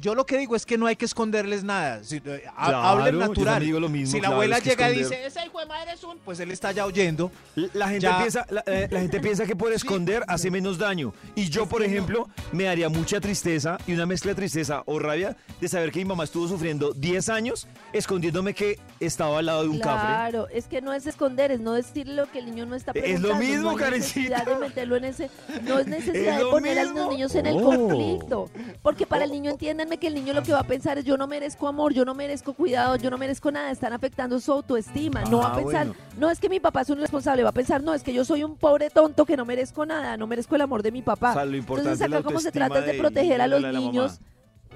Yo 0.00 0.14
lo 0.14 0.26
que 0.26 0.36
digo 0.38 0.56
es 0.56 0.66
que 0.66 0.76
no 0.76 0.86
hay 0.86 0.96
que 0.96 1.04
esconderles 1.04 1.64
nada. 1.64 2.02
Si, 2.04 2.16
eh, 2.16 2.42
Claro, 2.56 2.78
hablen 2.78 3.18
natural. 3.18 3.64
lo 3.66 3.88
mismo, 3.88 4.10
si 4.12 4.16
la 4.18 4.20
claro, 4.22 4.34
abuela 4.34 4.56
es 4.58 4.62
que 4.62 4.70
llega 4.70 4.90
y 4.90 4.98
dice, 4.98 5.24
ese 5.26 5.46
hijo 5.46 5.60
de 5.60 5.66
madre 5.66 5.92
es 5.92 6.02
un, 6.04 6.18
pues 6.18 6.40
él 6.40 6.50
está 6.50 6.72
ya 6.72 6.84
oyendo. 6.86 7.30
La 7.74 7.88
gente, 7.88 8.00
Ya. 8.06 8.18
piensa, 8.18 8.46
la, 8.50 8.62
eh, 8.66 8.88
la 8.90 9.00
gente 9.00 9.20
piensa 9.20 9.46
que 9.46 9.54
por 9.56 9.72
esconder 9.72 10.22
hace 10.28 10.50
menos 10.50 10.78
daño. 10.78 11.14
Y 11.34 11.48
yo, 11.48 11.66
por 11.66 11.82
ejemplo, 11.82 12.28
me 12.52 12.64
daría 12.64 12.88
mucha 12.88 13.20
tristeza 13.20 13.78
y 13.86 13.92
una 13.94 14.04
mezcla 14.06 14.30
de 14.32 14.34
tristeza 14.34 14.82
o 14.86 14.98
rabia 14.98 15.36
de 15.60 15.68
saber 15.68 15.90
que 15.92 16.00
mi 16.00 16.04
mamá 16.06 16.24
estuvo 16.24 16.48
sufriendo 16.48 16.92
10 16.92 17.28
años 17.28 17.66
escondiéndome 17.92 18.52
que 18.54 18.78
estaba 19.00 19.38
al 19.38 19.46
lado 19.46 19.62
de 19.62 19.68
un 19.68 19.78
cafre. 19.78 20.08
Claro, 20.08 20.48
es 20.48 20.66
que 20.66 20.80
no 20.82 20.92
es 20.92 21.06
esconder, 21.06 21.50
es 21.52 21.60
no 21.60 21.72
decirle 21.72 22.14
lo 22.14 22.30
que 22.30 22.40
el 22.40 22.46
niño 22.46 22.66
no 22.66 22.74
está 22.74 22.92
Es 22.94 23.00
preguntando. 23.02 23.28
lo 23.28 23.36
mismo, 23.36 23.70
no 23.72 23.76
Karencita. 23.76 24.20
necesidad 24.38 24.46
de 24.46 24.66
meterlo 24.68 24.96
en 24.96 25.04
ese, 25.04 25.30
no 25.62 25.78
es 25.78 25.86
necesidad 25.86 26.32
Es 26.34 26.44
de 26.44 26.50
poner 26.50 26.78
a 26.78 26.82
mismo. 26.84 26.98
los 26.98 27.08
niños 27.10 27.34
en 27.34 27.46
el 27.46 27.54
Oh. 27.56 27.62
conflicto, 27.62 28.50
porque 28.82 29.06
para 29.06 29.24
el 29.24 29.30
niño 29.30 29.56
entiéndanme 29.84 29.98
que 29.98 30.06
el 30.06 30.14
niño 30.14 30.32
lo 30.32 30.42
que 30.42 30.52
va 30.52 30.60
a 30.60 30.66
pensar 30.66 30.98
es 30.98 31.04
yo 31.04 31.16
no 31.16 31.26
merezco 31.26 31.68
amor, 31.68 31.92
yo 31.92 32.04
no 32.04 32.14
merezco 32.14 32.54
cuidado, 32.54 32.96
yo 32.96 33.10
no 33.10 33.18
merezco 33.18 33.50
nada, 33.50 33.70
están 33.70 33.92
afectando 33.92 34.40
su 34.40 34.52
autoestima, 34.52 35.22
no 35.24 35.38
va 35.38 35.48
a 35.48 35.52
Ah, 35.52 35.56
pensar, 35.56 35.86
bueno. 35.88 36.00
no 36.18 36.30
es 36.30 36.40
que 36.40 36.48
mi 36.48 36.58
papá 36.58 36.80
es 36.80 36.90
un 36.90 36.98
irresponsable, 36.98 37.42
va 37.42 37.50
a 37.50 37.52
pensar, 37.52 37.82
no, 37.82 37.94
es 37.94 38.02
que 38.02 38.12
yo 38.12 38.24
soy 38.24 38.42
un 38.42 38.56
pobre 38.56 38.90
tonto 38.90 39.24
que 39.26 39.36
no 39.36 39.44
merezco 39.44 39.84
nada, 39.86 40.16
no 40.16 40.26
merezco 40.26 40.54
el 40.56 40.62
amor 40.62 40.82
de 40.82 40.90
mi 40.90 41.02
papá. 41.02 41.30
O 41.30 41.34
sea, 41.34 41.44
lo 41.44 41.56
importante 41.56 41.90
Entonces 41.92 42.12
acá 42.18 42.24
como 42.24 42.40
se 42.40 42.50
trata 42.50 42.78
es 42.80 42.86
de 42.86 42.92
del 42.92 43.00
proteger 43.00 43.40
a 43.40 43.46
los 43.46 43.62
de 43.62 43.72
niños, 43.72 44.20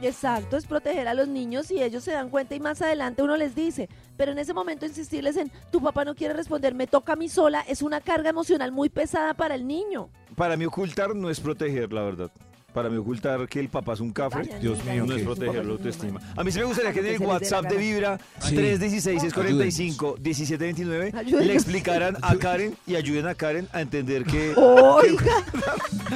Exacto, 0.01 0.57
es 0.57 0.65
proteger 0.65 1.09
a 1.09 1.15
los 1.15 1.27
niños 1.27 1.73
y 1.73 1.83
ellos 1.83 2.05
se 2.05 2.13
dan 2.13 2.31
cuenta 2.31 2.55
y 2.55 2.61
más 2.61 2.81
adelante 2.83 3.21
uno 3.21 3.37
les 3.37 3.57
dice, 3.57 3.89
pero 4.17 4.31
en 4.31 4.39
ese 4.39 4.55
momento 4.55 4.87
insistirles 4.87 5.37
en 5.37 5.51
tu 5.73 5.83
papá 5.83 6.05
no 6.05 6.15
quiere 6.15 6.35
responder, 6.35 6.73
me 6.73 6.87
toca 6.87 7.15
a 7.15 7.17
mí 7.17 7.29
sola, 7.29 7.65
es 7.67 7.83
una 7.83 8.01
carga 8.01 8.31
emocional 8.31 8.71
muy 8.71 8.91
pesada 8.91 9.35
para 9.35 9.57
el 9.57 9.67
niño. 9.67 10.09
Para 10.37 10.57
mí 10.57 10.67
ocultar 10.67 11.17
no 11.17 11.31
es 11.31 11.41
proteger, 11.41 11.93
la 11.93 12.03
verdad. 12.03 12.31
Para 12.79 12.91
mí 12.91 12.97
ocultar 12.97 13.49
que 13.49 13.59
el 13.59 13.69
papá 13.69 13.95
es 13.95 14.01
un 14.01 14.13
cafre, 14.13 14.49
Dios 14.61 14.85
mío, 14.85 15.05
no 15.05 15.13
que 15.13 15.19
es 15.21 15.27
proteger 15.27 15.65
la 15.67 15.73
autoestima. 15.73 16.21
A 16.37 16.45
mí 16.45 16.53
sí 16.53 16.61
me 16.61 16.65
gustaría 16.67 16.93
que 16.93 17.01
en 17.01 17.07
el 17.07 17.19
que 17.19 17.27
WhatsApp 17.27 17.65
de. 17.65 17.77
Vibra 17.77 18.21
Sí. 18.39 18.55
316-645-1729 18.55 21.13
Ayúdenos. 21.13 21.47
le 21.47 21.55
explicaran 21.55 22.17
a 22.23 22.37
Karen 22.37 22.77
y 22.87 22.95
ayuden 22.95 23.27
a 23.27 23.35
Karen 23.35 23.67
a 23.73 23.81
entender 23.81 24.23
que... 24.23 24.55
Oiga, 24.57 25.43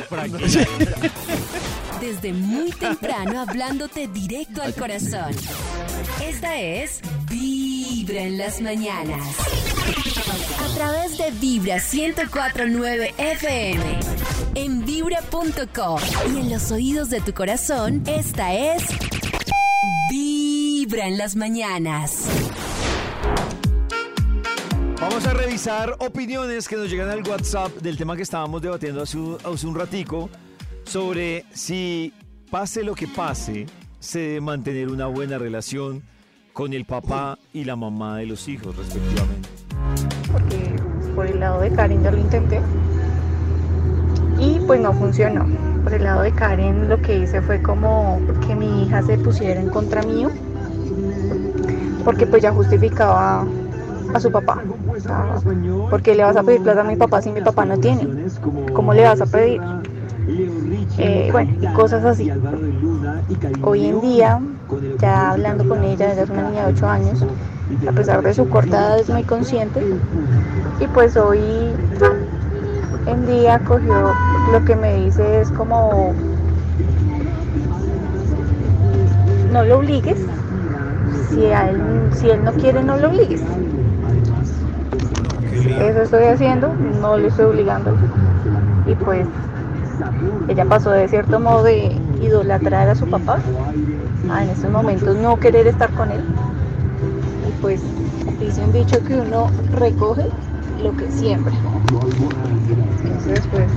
Desde 2.01 2.33
muy 2.33 2.71
temprano 2.71 3.41
hablándote 3.41 4.07
directo 4.07 4.63
al 4.63 4.73
corazón. 4.77 5.35
Esta 6.25 6.61
es 6.61 7.01
Vibra 7.29 8.21
en 8.23 8.39
las 8.39 8.61
mañanas. 8.61 9.21
A 10.61 10.69
través 10.77 11.19
de 11.19 11.29
Vibra 11.41 11.79
1049 11.93 13.15
FM. 13.19 14.12
En 14.55 14.85
vibra.com. 14.85 15.99
Y 16.35 16.41
en 16.41 16.51
los 16.51 16.71
oídos 16.71 17.09
de 17.09 17.21
tu 17.21 17.33
corazón, 17.33 18.03
esta 18.07 18.55
es 18.55 18.85
Vibra 20.11 21.07
en 21.07 21.17
las 21.17 21.37
mañanas. 21.37 22.29
Vamos 25.01 25.27
a 25.27 25.33
revisar 25.33 25.97
opiniones 26.01 26.69
que 26.69 26.77
nos 26.77 26.91
llegan 26.91 27.09
al 27.09 27.27
WhatsApp 27.27 27.73
del 27.79 27.97
tema 27.97 28.15
que 28.15 28.23
estábamos 28.23 28.61
debatiendo 28.61 29.03
hace 29.03 29.17
un, 29.17 29.39
hace 29.43 29.67
un 29.67 29.75
ratico 29.75 30.29
sobre 30.85 31.45
si 31.53 32.13
pase 32.51 32.85
lo 32.85 32.95
que 32.95 33.09
pase, 33.09 33.67
se 34.01 34.19
debe 34.19 34.41
mantener 34.43 34.89
una 34.89 35.07
buena 35.07 35.39
relación 35.39 36.03
con 36.53 36.75
el 36.75 36.85
papá 36.85 37.39
y 37.55 37.65
la 37.65 37.77
mamá 37.77 38.19
de 38.19 38.27
los 38.27 38.47
hijos, 38.49 38.77
respectivamente. 38.77 39.49
porque 40.31 40.77
por 41.15 41.27
el 41.27 41.41
lado 41.41 41.61
de 41.61 41.73
Karen 41.73 42.03
ya 42.03 42.11
lo 42.11 42.19
intenté 42.19 42.61
y 44.43 44.61
pues 44.67 44.81
no 44.81 44.93
funcionó. 44.93 45.47
Por 45.85 45.95
el 45.95 46.05
lado 46.05 46.23
de 46.23 46.33
Karen 46.33 46.89
lo 46.89 47.01
que 47.01 47.19
hice 47.19 47.41
fue 47.41 47.63
como 47.63 48.21
que 48.47 48.55
mi 48.55 48.85
hija 48.85 49.03
se 49.03 49.17
pusiera 49.19 49.61
en 49.61 49.71
contra 49.71 50.03
mío 50.03 50.31
porque 52.05 52.27
pues 52.27 52.43
ya 52.43 52.53
justificaba 52.53 53.45
a 54.13 54.21
su 54.21 54.31
papá. 54.31 54.59
O 54.89 55.01
sea, 55.01 55.37
¿Por 55.89 56.03
qué 56.03 56.15
le 56.15 56.25
vas 56.25 56.37
a 56.37 56.43
pedir 56.43 56.63
plata 56.63 56.81
a 56.81 56.85
mi 56.85 56.97
papá 56.97 57.23
si 57.23 57.31
mi 57.31 57.41
papá 57.41 57.65
no 57.65 57.79
tiene? 57.79 58.27
¿Cómo 58.73 58.93
le 58.93 59.03
vas 59.05 59.21
a 59.21 59.27
pedir? 59.27 59.61
Eh, 60.99 61.29
bueno, 61.33 61.53
y 61.61 61.67
cosas 61.75 62.05
así. 62.05 62.31
Hoy 63.63 63.87
en 63.87 64.01
día, 64.01 64.41
ya 64.99 65.31
hablando 65.31 65.69
con 65.69 65.83
ella, 65.85 66.13
ella 66.13 66.23
es 66.23 66.31
una 66.31 66.43
niña 66.43 66.67
de 66.67 66.73
8 66.73 66.89
años, 66.89 67.25
a 67.89 67.93
pesar 67.93 68.23
de 68.23 68.35
su 68.35 68.49
corta 68.49 68.77
edad 68.77 68.99
es 68.99 69.09
muy 69.09 69.25
consciente 69.25 69.83
y 70.81 70.87
pues 70.89 71.17
hoy 71.17 71.75
en 73.07 73.27
día 73.27 73.59
cogió 73.61 74.13
lo 74.53 74.63
que 74.67 74.77
me 74.77 74.95
dice 74.97 75.41
es 75.41 75.51
como 75.51 76.13
no 79.51 79.65
lo 79.65 79.79
obligues. 79.79 80.19
Si, 81.31 81.47
a 81.47 81.71
él, 81.71 81.81
si 82.13 82.29
él 82.29 82.45
no 82.45 82.53
quiere 82.53 82.83
no 82.83 82.99
lo 82.99 83.09
obligues. 83.09 83.43
Eso 85.81 86.03
estoy 86.03 86.25
haciendo 86.25 86.69
no 87.01 87.17
lo 87.17 87.29
estoy 87.29 87.47
obligando. 87.47 87.97
Y 88.87 88.95
pues 88.95 89.27
ella 90.49 90.67
pasó 90.67 90.91
de 90.91 91.09
cierto 91.09 91.41
modo 91.41 91.63
de 91.63 91.97
idolatrar 92.21 92.91
a 92.91 92.95
su 92.95 93.09
papá 93.09 93.39
a 94.31 94.45
en 94.45 94.51
estos 94.51 94.71
momentos 94.71 95.17
no 95.17 95.41
querer 95.41 95.67
estar 95.67 95.91
con 95.93 96.11
él. 96.11 96.21
Y 97.49 97.63
pues 97.63 97.81
dice 98.39 98.63
un 98.63 98.73
dicho 98.73 99.03
que 99.03 99.15
uno 99.15 99.47
recoge 99.79 100.27
lo 100.83 100.95
que 100.95 101.11
siembra. 101.11 101.55
Entonces 102.01 103.47
pues 103.51 103.71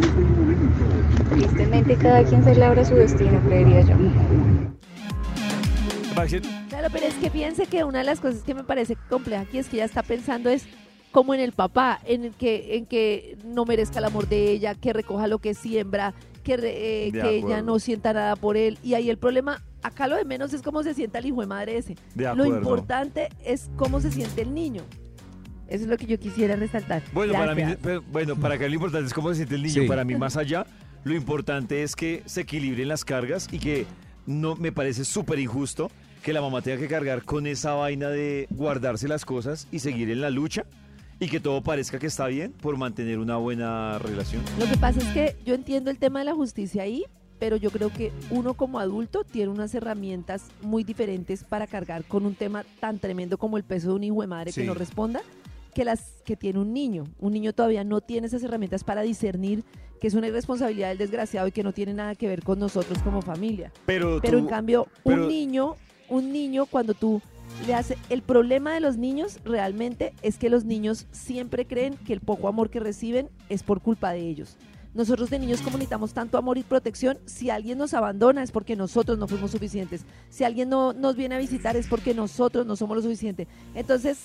tristemente 1.32 1.96
cada 1.98 2.24
quien 2.24 2.44
se 2.44 2.56
labra 2.56 2.86
su 2.86 2.96
destino, 2.96 3.40
creería 3.46 3.82
yo. 3.82 3.96
Claro, 6.70 6.88
pero 6.92 7.06
es 7.06 7.14
que 7.16 7.30
piense 7.30 7.66
que 7.68 7.84
una 7.84 8.00
de 8.00 8.06
las 8.06 8.22
cosas 8.22 8.42
que 8.44 8.54
me 8.54 8.64
parece 8.64 8.96
compleja 9.10 9.42
aquí 9.42 9.58
es 9.58 9.68
que 9.68 9.78
ella 9.78 9.86
está 9.86 10.02
pensando 10.02 10.50
es 10.50 10.66
como 11.12 11.34
en 11.34 11.40
el 11.42 11.52
papá, 11.52 12.00
en 12.06 12.24
el 12.26 12.34
que, 12.34 12.78
en 12.78 12.86
que 12.86 13.38
no 13.46 13.66
merezca 13.66 14.00
el 14.00 14.06
amor 14.06 14.28
de 14.28 14.52
ella, 14.52 14.76
que 14.76 14.92
recoja 14.94 15.28
lo 15.28 15.40
que 15.40 15.54
siembra, 15.54 16.14
que, 16.44 16.58
re- 16.58 17.08
eh, 17.08 17.12
que 17.12 17.38
ella 17.38 17.62
no 17.62 17.80
sienta 17.80 18.12
nada 18.14 18.36
por 18.36 18.58
él. 18.58 18.78
Y 18.84 18.94
ahí 18.96 19.10
el 19.10 19.18
problema, 19.18 19.62
acá 19.82 20.08
lo 20.08 20.16
de 20.18 20.26
menos 20.26 20.54
es 20.54 20.62
cómo 20.62 20.84
se 20.84 20.94
sienta 20.94 21.20
el 21.20 21.26
hijo 21.28 21.42
de 21.42 21.48
madre 21.48 21.78
ese. 21.78 21.96
De 22.16 22.24
Lo 22.36 22.44
importante 22.60 23.30
es 23.46 23.70
cómo 23.78 24.00
se 24.02 24.12
siente 24.12 24.42
el 24.42 24.54
niño. 24.54 24.84
Eso 25.68 25.84
es 25.86 25.90
lo 25.90 25.98
que 25.98 26.06
yo 26.06 26.20
quisiera 26.20 26.56
resaltar. 26.56 27.02
Bueno, 27.14 27.34
para 27.34 27.56
mí, 27.56 27.64
pero, 27.82 28.02
bueno, 28.12 28.36
para 28.36 28.56
acá 28.56 28.68
lo 28.68 28.74
importante 28.76 29.08
es 29.08 29.14
cómo 29.14 29.30
se 29.30 29.36
siente 29.38 29.56
el 29.56 29.64
niño. 29.64 29.82
Sí. 29.84 29.88
Para 29.88 30.04
mí, 30.04 30.16
más 30.16 30.38
allá, 30.38 30.66
lo 31.04 31.16
importante 31.16 31.84
es 31.84 31.96
que 31.96 32.22
se 32.26 32.42
equilibren 32.42 32.88
las 32.88 33.04
cargas 33.06 33.48
y 33.52 33.60
que 33.60 33.86
no 34.26 34.56
me 34.56 34.72
parece 34.72 35.06
súper 35.06 35.40
injusto 35.40 35.90
que 36.24 36.34
la 36.34 36.42
mamá 36.42 36.62
tenga 36.62 36.78
que 36.80 36.88
cargar 36.88 37.24
con 37.24 37.46
esa 37.48 37.74
vaina 37.74 38.10
de 38.10 38.48
guardarse 38.50 39.08
las 39.08 39.26
cosas 39.26 39.68
y 39.72 39.80
seguir 39.80 40.10
en 40.10 40.22
la 40.22 40.30
lucha 40.32 40.66
y 41.20 41.28
que 41.28 41.40
todo 41.40 41.62
parezca 41.62 42.00
que 42.00 42.08
está 42.08 42.28
bien 42.28 42.52
por 42.52 42.78
mantener 42.78 43.20
una 43.20 43.38
buena 43.38 44.00
relación. 44.00 44.42
Lo 44.60 44.66
que 44.68 44.78
pasa 44.78 45.00
es 45.00 45.08
que 45.10 45.36
yo 45.46 45.54
entiendo 45.54 45.92
el 45.92 45.98
tema 46.00 46.20
de 46.20 46.26
la 46.26 46.34
justicia 46.34 46.82
ahí, 46.84 47.04
pero 47.40 47.58
yo 47.58 47.70
creo 47.70 47.90
que 47.92 48.12
uno 48.32 48.56
como 48.56 48.80
adulto 48.80 49.24
tiene 49.24 49.50
unas 49.52 49.76
herramientas 49.76 50.46
muy 50.62 50.84
diferentes 50.84 51.44
para 51.44 51.68
cargar 51.68 52.04
con 52.06 52.26
un 52.26 52.34
tema 52.34 52.66
tan 52.80 52.98
tremendo 52.98 53.38
como 53.38 53.58
el 53.58 53.64
peso 53.64 53.90
de 53.90 53.94
un 53.96 54.04
hijo 54.04 54.22
de 54.22 54.28
madre 54.28 54.52
Sí. 54.52 54.62
que 54.62 54.68
no 54.68 54.74
responda 54.74 55.22
que 55.76 55.86
las 55.86 56.24
que 56.26 56.36
tiene 56.36 56.58
un 56.60 56.74
niño. 56.74 57.04
Un 57.20 57.34
niño 57.34 57.54
todavía 57.54 57.84
no 57.84 58.02
tiene 58.02 58.26
esas 58.28 58.42
herramientas 58.42 58.84
para 58.84 59.02
discernir 59.04 59.64
que 60.02 60.08
es 60.08 60.14
una 60.14 60.28
irresponsabilidad 60.28 60.90
del 60.90 60.98
desgraciado 60.98 61.48
y 61.48 61.52
que 61.52 61.64
no 61.64 61.74
tiene 61.74 61.94
nada 61.94 62.16
que 62.16 62.28
ver 62.28 62.44
con 62.44 62.58
nosotros 62.60 62.98
como 63.04 63.22
familia. 63.22 63.72
Pero, 63.86 64.20
Pero 64.22 64.38
en 64.40 64.48
cambio, 64.48 64.88
pero- 65.04 65.24
un 65.24 65.28
niño, 65.28 65.76
un 66.10 66.32
niño 66.32 66.66
cuando 66.66 66.94
tú 66.94 67.22
le 67.68 67.74
haces 67.74 67.98
el 68.10 68.22
problema 68.22 68.74
de 68.74 68.80
los 68.80 68.98
niños 68.98 69.40
realmente 69.46 70.14
es 70.22 70.38
que 70.38 70.50
los 70.50 70.64
niños 70.66 71.08
siempre 71.12 71.66
creen 71.68 71.96
que 72.06 72.14
el 72.14 72.22
poco 72.22 72.48
amor 72.48 72.70
que 72.70 72.80
reciben 72.80 73.30
es 73.50 73.64
por 73.64 73.82
culpa 73.82 74.12
de 74.12 74.22
ellos. 74.28 74.58
Nosotros 74.94 75.30
de 75.30 75.40
niños 75.40 75.62
comunicamos 75.62 76.14
tanto 76.14 76.38
amor 76.38 76.58
y 76.58 76.64
protección. 76.64 77.18
Si 77.26 77.50
alguien 77.50 77.78
nos 77.78 77.94
abandona 77.94 78.42
es 78.44 78.52
porque 78.52 78.78
nosotros 78.78 79.18
no 79.18 79.28
fuimos 79.28 79.52
suficientes. 79.52 80.06
Si 80.30 80.46
alguien 80.46 80.70
no 80.70 80.94
nos 80.94 81.18
viene 81.18 81.36
a 81.36 81.38
visitar 81.38 81.76
es 81.76 81.88
porque 81.88 82.14
nosotros 82.14 82.66
no 82.66 82.78
somos 82.78 82.96
lo 82.96 83.04
suficiente. 83.04 83.46
Entonces, 83.74 84.20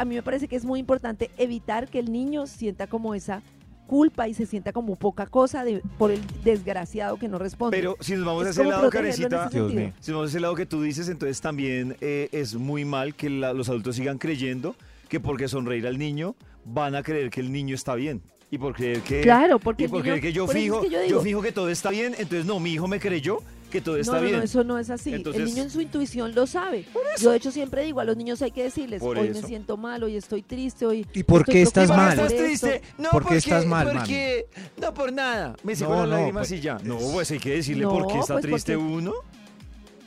a 0.00 0.04
mí 0.06 0.14
me 0.14 0.22
parece 0.22 0.48
que 0.48 0.56
es 0.56 0.64
muy 0.64 0.80
importante 0.80 1.30
evitar 1.36 1.86
que 1.88 1.98
el 1.98 2.10
niño 2.10 2.46
sienta 2.46 2.86
como 2.86 3.14
esa 3.14 3.42
culpa 3.86 4.28
y 4.28 4.34
se 4.34 4.46
sienta 4.46 4.72
como 4.72 4.96
poca 4.96 5.26
cosa 5.26 5.62
de, 5.62 5.82
por 5.98 6.10
el 6.10 6.20
desgraciado 6.42 7.18
que 7.18 7.28
no 7.28 7.38
responde. 7.38 7.76
pero 7.76 7.96
si 8.00 8.14
nos 8.14 8.24
vamos 8.24 8.46
a 8.46 8.48
Es 8.48 8.56
ese 8.56 8.60
como 8.64 8.70
lado, 8.70 8.88
Carecita, 8.90 9.26
ese 9.26 9.36
Dios 9.36 9.52
sentido. 9.52 9.68
mío. 9.68 9.92
Si 10.00 10.12
vamos 10.12 10.28
a 10.28 10.30
ese 10.30 10.40
lado 10.40 10.54
que 10.54 10.64
tú 10.64 10.80
dices, 10.80 11.08
entonces 11.10 11.40
también 11.42 11.96
eh, 12.00 12.28
es 12.32 12.54
muy 12.54 12.86
mal 12.86 13.14
que 13.14 13.28
la- 13.28 13.52
los 13.52 13.68
adultos 13.68 13.96
sigan 13.96 14.16
creyendo 14.16 14.74
que 15.10 15.20
porque 15.20 15.48
sonreír 15.48 15.86
al 15.86 15.98
niño 15.98 16.34
van 16.64 16.94
a 16.94 17.02
creer 17.02 17.28
que 17.28 17.40
el 17.40 17.52
niño 17.52 17.74
está 17.74 17.94
bien. 17.94 18.22
Y 18.50 18.56
por 18.58 18.74
creer 18.74 19.02
que, 19.02 19.20
Claro, 19.20 19.58
porque 19.58 19.82
y 19.82 19.84
el 19.86 19.90
por 19.90 20.00
niño- 20.00 20.12
creer 20.14 20.22
que 20.22 20.32
yo 20.32 20.44
es 20.46 20.50
que 20.50 21.20
fijo 21.22 21.42
que 21.42 21.52
todo 21.52 21.68
está 21.68 21.90
bien, 21.90 22.14
entonces 22.16 22.46
no, 22.46 22.58
mi 22.58 22.72
hijo 22.72 22.88
me 22.88 22.98
creyó 23.00 23.40
que 23.70 23.80
todo 23.80 23.96
está 23.96 24.12
no, 24.12 24.18
no, 24.20 24.24
bien. 24.26 24.38
no, 24.38 24.42
eso 24.44 24.64
no 24.64 24.78
es 24.78 24.90
así. 24.90 25.14
Entonces- 25.14 25.40
el 25.42 25.48
niño 25.48 25.62
en 25.62 25.70
su 25.70 25.80
intuición 25.80 26.34
lo 26.34 26.46
sabe. 26.46 26.84
Yo 27.20 27.30
de 27.30 27.36
hecho 27.38 27.50
siempre 27.50 27.84
digo, 27.84 28.00
a 28.00 28.04
los 28.04 28.16
niños 28.16 28.42
hay 28.42 28.50
que 28.50 28.62
decirles, 28.64 29.00
Por 29.00 29.18
hoy 29.18 29.28
eso. 29.28 29.40
me 29.40 29.46
siento 29.48 29.76
mal, 29.76 30.02
hoy 30.02 30.16
estoy 30.16 30.42
triste, 30.42 30.84
hoy... 30.86 31.06
¿Y 31.14 31.22
por 31.22 31.40
estoy 31.40 31.54
qué 31.54 31.62
estás 31.62 31.88
¿Por 31.88 31.96
preocupada 31.96 32.10
qué 32.10 32.16
mal? 32.22 32.32
estás 32.32 32.52
esto". 32.52 32.66
triste? 32.66 32.92
No, 32.98 33.10
¿Por 33.10 33.22
qué 33.22 33.24
porque, 33.24 33.38
estás 33.38 33.66
mal, 33.66 33.86
mami? 33.86 33.98
porque, 33.98 34.46
No, 34.80 34.94
por 34.94 35.12
nada. 35.12 35.56
Me 35.62 35.76
secó 35.76 35.90
No, 35.92 36.00
las 36.00 36.08
no, 36.08 36.16
lágrimas 36.16 36.48
pues, 36.48 36.58
y 36.58 36.62
ya. 36.62 36.78
No, 36.82 36.98
es- 36.98 37.04
pues 37.12 37.30
hay 37.30 37.38
que 37.38 37.50
decirle 37.50 37.82
No, 37.84 37.90
por 37.90 38.06
qué 38.08 38.18
está 38.18 38.34
pues, 38.34 38.44
triste 38.44 38.74
porque- 38.76 38.92
uno. 38.92 39.12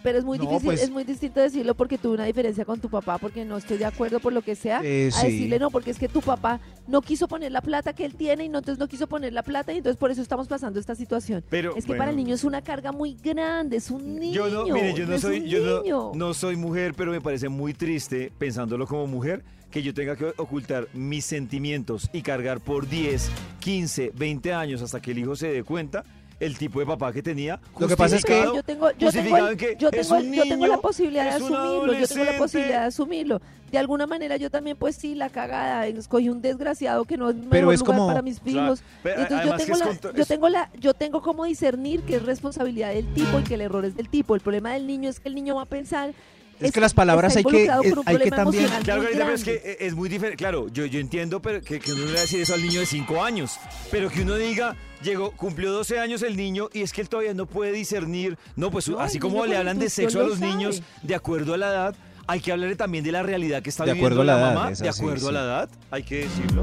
Pero 0.03 0.19
es 0.19 0.25
muy 0.25 0.37
No, 0.37 0.43
difícil, 0.45 0.65
pues- 0.65 0.83
es 0.83 0.89
muy 0.91 1.03
distinto 1.05 1.39
decirlo 1.39 1.75
porque 1.75 1.97
tuve 1.97 2.15
una 2.15 2.25
diferencia 2.25 2.65
con 2.65 2.79
tu 2.79 2.89
papá, 2.89 3.17
porque 3.17 3.45
no 3.45 3.57
estoy 3.57 3.77
de 3.77 3.85
acuerdo 3.85 4.19
por 4.19 4.33
lo 4.33 4.41
que 4.41 4.55
sea, 4.55 4.81
Eh, 4.83 5.09
a 5.13 5.21
sí. 5.21 5.27
decirle 5.27 5.59
no, 5.59 5.71
porque 5.71 5.91
es 5.91 5.97
que 5.99 6.09
tu 6.09 6.21
papá 6.21 6.59
no 6.87 7.01
quiso 7.01 7.27
poner 7.27 7.51
la 7.51 7.61
plata 7.61 7.93
que 7.93 8.03
él 8.05 8.15
tiene 8.15 8.43
y 8.45 8.49
no, 8.49 8.59
entonces 8.59 8.79
no 8.79 8.87
quiso 8.87 9.07
poner 9.07 9.31
la 9.33 9.43
plata 9.43 9.71
y 9.73 9.77
entonces 9.77 9.97
por 9.97 10.11
eso 10.11 10.21
estamos 10.21 10.47
pasando 10.47 10.79
esta 10.79 10.93
situación. 10.95 11.43
Pero, 11.49 11.75
es 11.75 11.85
que 11.85 11.95
para 11.95 12.11
el 12.11 12.17
niño 12.17 12.35
es 12.35 12.43
una 12.43 12.61
carga 12.61 12.91
muy 12.91 13.15
grande, 13.15 13.77
es 13.77 13.89
un 13.89 14.19
niño. 14.19 14.33
Yo 14.33 14.49
no, 14.49 14.73
mire, 14.73 14.93
yo 14.93 15.05
no 15.07 15.17
soy, 15.17 15.47
yo 15.47 15.81
niño. 15.81 16.11
no, 16.11 16.11
no 16.13 16.33
soy 16.33 16.57
mujer, 16.57 16.93
pero 16.95 17.11
me 17.11 17.21
parece 17.21 17.47
muy 17.47 17.73
triste, 17.73 18.31
pensándolo 18.37 18.85
como 18.85 19.07
mujer, 19.07 19.43
que 19.71 19.81
yo 19.81 19.93
tenga 19.93 20.15
que 20.15 20.33
ocultar 20.37 20.87
mis 20.93 21.25
sentimientos 21.25 22.09
y 22.13 22.21
cargar 22.21 22.59
por 22.59 22.87
10, 22.87 23.31
15, 23.59 24.11
20 24.13 24.53
años 24.53 24.81
hasta 24.81 25.01
que 25.01 25.11
el 25.11 25.19
hijo 25.19 25.35
se 25.35 25.47
dé 25.47 25.63
cuenta 25.63 26.03
el 26.45 26.57
tipo 26.57 26.79
de 26.79 26.85
papá 26.85 27.11
que 27.13 27.21
tenía. 27.23 27.59
Lo 27.79 27.87
que 27.87 27.95
pasa 27.97 28.15
es 28.17 28.23
que- 28.25 28.41
yo 28.43 28.63
tengo, 28.63 28.91
yo 28.91 29.11
tengo, 29.11 29.37
el- 29.37 29.57
yo 29.79 29.89
tengo, 29.91 30.17
yo 30.65 30.67
la 30.67 30.77
posibilidad 30.77 31.23
de 31.23 31.29
asumirlo, 31.31 31.93
yo 31.93 32.07
tengo 32.07 32.23
la 32.25 32.37
posibilidad 32.37 32.81
de 32.81 32.85
asumirlo. 32.87 33.41
De 33.71 33.77
alguna 33.79 34.05
manera 34.05 34.37
yo 34.37 34.51
también, 34.51 34.77
pues 34.77 34.95
sí, 34.95 35.15
la 35.15 35.29
cagada, 35.29 35.87
escogí 35.87 36.29
un 36.29 36.41
desgraciado 36.43 37.05
que 37.05 37.17
no 37.17 37.29
es 37.31 37.35
Pero 37.49 37.49
mejor 37.67 37.73
es 37.73 37.79
lugar 37.79 37.95
como- 37.97 38.07
para 38.07 38.21
mis 38.21 38.39
Claro, 38.39 38.65
hijos. 38.67 38.83
pero 39.01 39.21
Entonces 39.21 39.47
yo 39.47 39.55
tengo, 39.57 39.73
es 39.73 39.79
la, 39.79 39.85
contra- 39.87 40.11
yo 40.13 40.21
es- 40.21 40.27
tengo 40.27 40.49
la, 40.49 40.69
yo 40.79 40.93
tengo 40.93 41.21
como 41.23 41.45
discernir 41.45 42.01
que 42.03 42.17
es 42.17 42.23
responsabilidad 42.23 42.93
del 42.93 43.11
tipo 43.13 43.39
y 43.39 43.43
que 43.43 43.55
el 43.55 43.61
error 43.61 43.83
es 43.85 43.95
del 43.95 44.09
tipo. 44.09 44.35
El 44.35 44.41
problema 44.41 44.73
del 44.73 44.85
niño 44.85 45.09
es 45.09 45.19
que 45.19 45.29
el 45.29 45.35
niño 45.35 45.55
va 45.55 45.63
a 45.63 45.65
pensar. 45.65 46.13
Es 46.59 46.71
que 46.71 46.79
las 46.79 46.93
palabras 46.93 47.35
hay 47.35 47.43
que- 47.43 47.67
hay 48.05 48.17
que 48.19 48.29
también- 48.29 48.69
Claro, 48.83 49.03
pero 49.11 49.33
es 49.33 49.43
que 49.43 49.53
grande. 49.57 49.77
es 49.81 49.95
muy 49.95 50.07
diferente. 50.07 50.37
Claro, 50.37 50.67
yo, 50.71 50.85
yo 50.85 50.99
entiendo 50.99 51.41
pero 51.41 51.59
que, 51.61 51.79
que 51.79 51.91
uno 51.93 52.01
no 52.01 52.07
le 52.09 52.13
va 52.13 52.19
a 52.19 52.21
decir 52.21 52.41
eso 52.41 52.53
al 52.53 52.61
niño 52.61 52.79
de 52.79 52.85
5 52.85 53.23
años, 53.23 53.57
pero 53.89 54.07
que 54.09 54.21
uno 54.21 54.35
diga, 54.35 54.75
llegó, 55.03 55.31
cumplió 55.31 55.71
12 55.71 55.99
años 55.99 56.21
el 56.23 56.35
niño 56.37 56.69
y 56.73 56.81
es 56.81 56.91
que 56.93 57.01
él 57.01 57.09
todavía 57.09 57.33
no 57.33 57.45
puede 57.45 57.71
discernir. 57.71 58.37
No, 58.55 58.71
pues 58.71 58.87
No, 58.89 58.99
así 58.99 59.19
como 59.19 59.45
le 59.45 59.57
hablan 59.57 59.79
de 59.79 59.89
sexo 59.89 60.19
a 60.19 60.23
lo 60.23 60.29
los 60.29 60.39
sabe. 60.39 60.51
niños 60.51 60.81
de 61.01 61.15
acuerdo 61.15 61.53
a 61.53 61.57
la 61.57 61.67
edad, 61.69 61.95
hay 62.25 62.39
que 62.39 62.51
hablarle 62.51 62.75
también 62.75 63.03
de 63.03 63.11
la 63.11 63.21
realidad 63.21 63.61
que 63.61 63.69
está 63.69 63.83
De 63.85 63.93
viviendo 63.93 64.21
acuerdo 64.21 64.21
a 64.21 64.25
la 64.25 64.33
la 64.41 64.47
edad, 64.51 64.53
mamá. 64.55 64.71
de 64.71 64.89
acuerdo 64.89 65.27
a 65.27 65.29
sí. 65.29 65.33
la 65.33 65.41
edad, 65.43 65.69
hay 65.91 66.03
que 66.03 66.15
decirlo. 66.23 66.61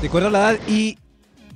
De 0.00 0.08
acuerdo 0.08 0.28
a 0.28 0.30
la 0.30 0.52
edad. 0.52 0.60
Y 0.68 0.98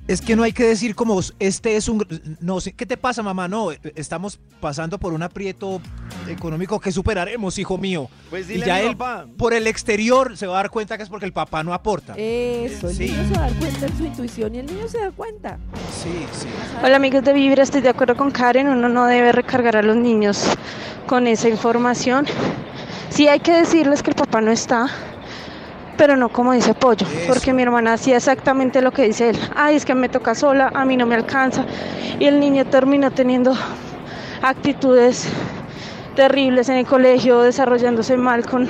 es 0.07 0.21
que 0.21 0.35
no 0.35 0.43
hay 0.43 0.53
que 0.53 0.63
decir 0.63 0.93
como 0.95 1.19
este 1.39 1.75
es 1.77 1.89
un... 1.89 2.05
No, 2.39 2.61
sí, 2.61 2.71
¿qué 2.73 2.85
te 2.85 2.95
pasa, 2.95 3.23
mamá? 3.23 3.47
No, 3.47 3.71
eh, 3.71 3.79
estamos 3.95 4.39
pasando 4.59 4.99
por 4.99 5.13
un 5.13 5.23
aprieto 5.23 5.81
económico 6.27 6.79
que 6.79 6.91
superaremos, 6.91 7.57
hijo 7.57 7.77
mío. 7.79 8.07
Pues 8.29 8.47
Y 8.49 8.53
dile 8.53 8.65
ya 8.67 8.75
a 8.77 8.79
mi 8.81 8.87
él, 8.89 8.97
papá. 8.97 9.25
por 9.37 9.53
el 9.55 9.65
exterior, 9.65 10.37
se 10.37 10.45
va 10.45 10.53
a 10.53 10.57
dar 10.57 10.69
cuenta 10.69 10.95
que 10.97 11.03
es 11.03 11.09
porque 11.09 11.25
el 11.25 11.33
papá 11.33 11.63
no 11.63 11.73
aporta. 11.73 12.13
Eso, 12.17 12.89
el 12.89 12.95
Sí. 12.95 13.09
niño 13.09 13.27
se 13.27 13.33
va 13.33 13.37
a 13.45 13.49
dar 13.49 13.53
cuenta 13.59 13.85
en 13.87 13.97
su 13.97 14.05
intuición 14.05 14.55
y 14.55 14.59
el 14.59 14.65
niño 14.67 14.87
se 14.87 14.99
da 14.99 15.11
cuenta. 15.11 15.57
Sí, 16.03 16.25
sí. 16.33 16.47
Hola 16.83 16.97
amigos 16.97 17.23
de 17.23 17.33
Vibra, 17.33 17.63
estoy 17.63 17.81
de 17.81 17.89
acuerdo 17.89 18.15
con 18.15 18.29
Karen, 18.29 18.67
uno 18.69 18.87
no 18.89 19.05
debe 19.07 19.31
recargar 19.31 19.75
a 19.77 19.81
los 19.81 19.95
niños 19.95 20.43
con 21.07 21.25
esa 21.25 21.49
información. 21.49 22.25
Sí 23.09 23.27
hay 23.27 23.39
que 23.39 23.53
decirles 23.53 24.03
que 24.03 24.11
el 24.11 24.15
papá 24.15 24.41
no 24.41 24.51
está, 24.51 24.87
pero 25.97 26.15
no 26.15 26.29
como 26.29 26.53
dice 26.53 26.73
Pollo, 26.73 27.05
porque 27.27 27.53
mi 27.53 27.63
hermana 27.63 27.93
hacía 27.93 28.17
exactamente 28.17 28.81
lo 28.81 28.91
que 28.91 29.03
dice 29.03 29.29
él. 29.29 29.39
Ay, 29.55 29.75
es 29.75 29.85
que 29.85 29.95
me 29.95 30.09
toca 30.09 30.35
sola, 30.35 30.71
a 30.73 30.85
mí 30.85 30.97
no 30.97 31.05
me 31.05 31.15
alcanza. 31.15 31.65
Y 32.19 32.25
el 32.25 32.39
niño 32.39 32.65
terminó 32.65 33.11
teniendo 33.11 33.53
actitudes 34.41 35.27
terribles 36.15 36.69
en 36.69 36.77
el 36.77 36.85
colegio, 36.85 37.41
desarrollándose 37.41 38.17
mal 38.17 38.45
con 38.45 38.67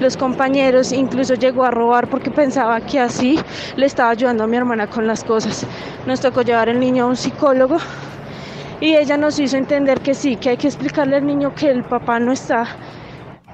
los 0.00 0.16
compañeros, 0.16 0.92
incluso 0.92 1.34
llegó 1.34 1.64
a 1.64 1.70
robar 1.70 2.08
porque 2.08 2.30
pensaba 2.30 2.80
que 2.80 3.00
así 3.00 3.38
le 3.76 3.86
estaba 3.86 4.10
ayudando 4.10 4.44
a 4.44 4.46
mi 4.46 4.56
hermana 4.56 4.86
con 4.86 5.06
las 5.06 5.24
cosas. 5.24 5.66
Nos 6.06 6.20
tocó 6.20 6.42
llevar 6.42 6.68
el 6.68 6.78
niño 6.78 7.04
a 7.04 7.06
un 7.08 7.16
psicólogo 7.16 7.78
y 8.80 8.94
ella 8.94 9.16
nos 9.16 9.38
hizo 9.38 9.56
entender 9.56 10.00
que 10.00 10.14
sí, 10.14 10.36
que 10.36 10.50
hay 10.50 10.56
que 10.56 10.68
explicarle 10.68 11.16
al 11.16 11.26
niño 11.26 11.54
que 11.54 11.70
el 11.70 11.84
papá 11.84 12.20
no 12.20 12.32
está, 12.32 12.66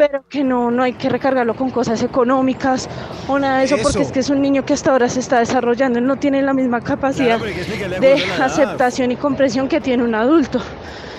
pero 0.00 0.26
que 0.26 0.42
no, 0.42 0.70
no 0.70 0.82
hay 0.82 0.94
que 0.94 1.10
recargarlo 1.10 1.54
con 1.54 1.68
cosas 1.68 2.02
económicas 2.02 2.88
o 3.28 3.38
nada 3.38 3.58
de 3.58 3.64
eso, 3.66 3.76
porque 3.82 4.00
es 4.00 4.10
que 4.10 4.20
es 4.20 4.30
un 4.30 4.40
niño 4.40 4.64
que 4.64 4.72
hasta 4.72 4.92
ahora 4.92 5.10
se 5.10 5.20
está 5.20 5.40
desarrollando, 5.40 5.98
él 5.98 6.06
no 6.06 6.16
tiene 6.16 6.40
la 6.40 6.54
misma 6.54 6.80
capacidad 6.80 7.38
Claro, 7.38 8.00
de 8.00 8.14
aceptación 8.40 9.12
y 9.12 9.16
comprensión 9.16 9.68
que 9.68 9.78
tiene 9.78 10.02
un 10.02 10.14
adulto. 10.14 10.58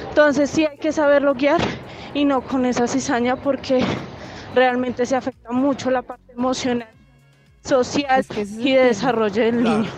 Entonces 0.10 0.50
sí 0.50 0.66
hay 0.66 0.80
que 0.80 0.92
saberlo 0.92 1.36
guiar 1.36 1.62
y 2.16 2.26
no 2.26 2.42
con 2.42 2.66
esa 2.66 2.88
cizaña 2.88 3.36
porque 3.36 3.84
realmente 4.56 5.06
se 5.06 5.16
afecta 5.16 5.52
mucho 5.52 5.92
la 5.92 6.02
parte 6.02 6.34
emocional, 6.34 6.90
social 7.64 8.22
Es 8.22 8.28
que 8.30 8.42
es 8.42 8.52
y 8.58 8.74
de 8.74 8.86
desarrollo 8.86 9.44
del 9.44 9.60
Claro. 9.60 9.78
niño. 9.78 9.92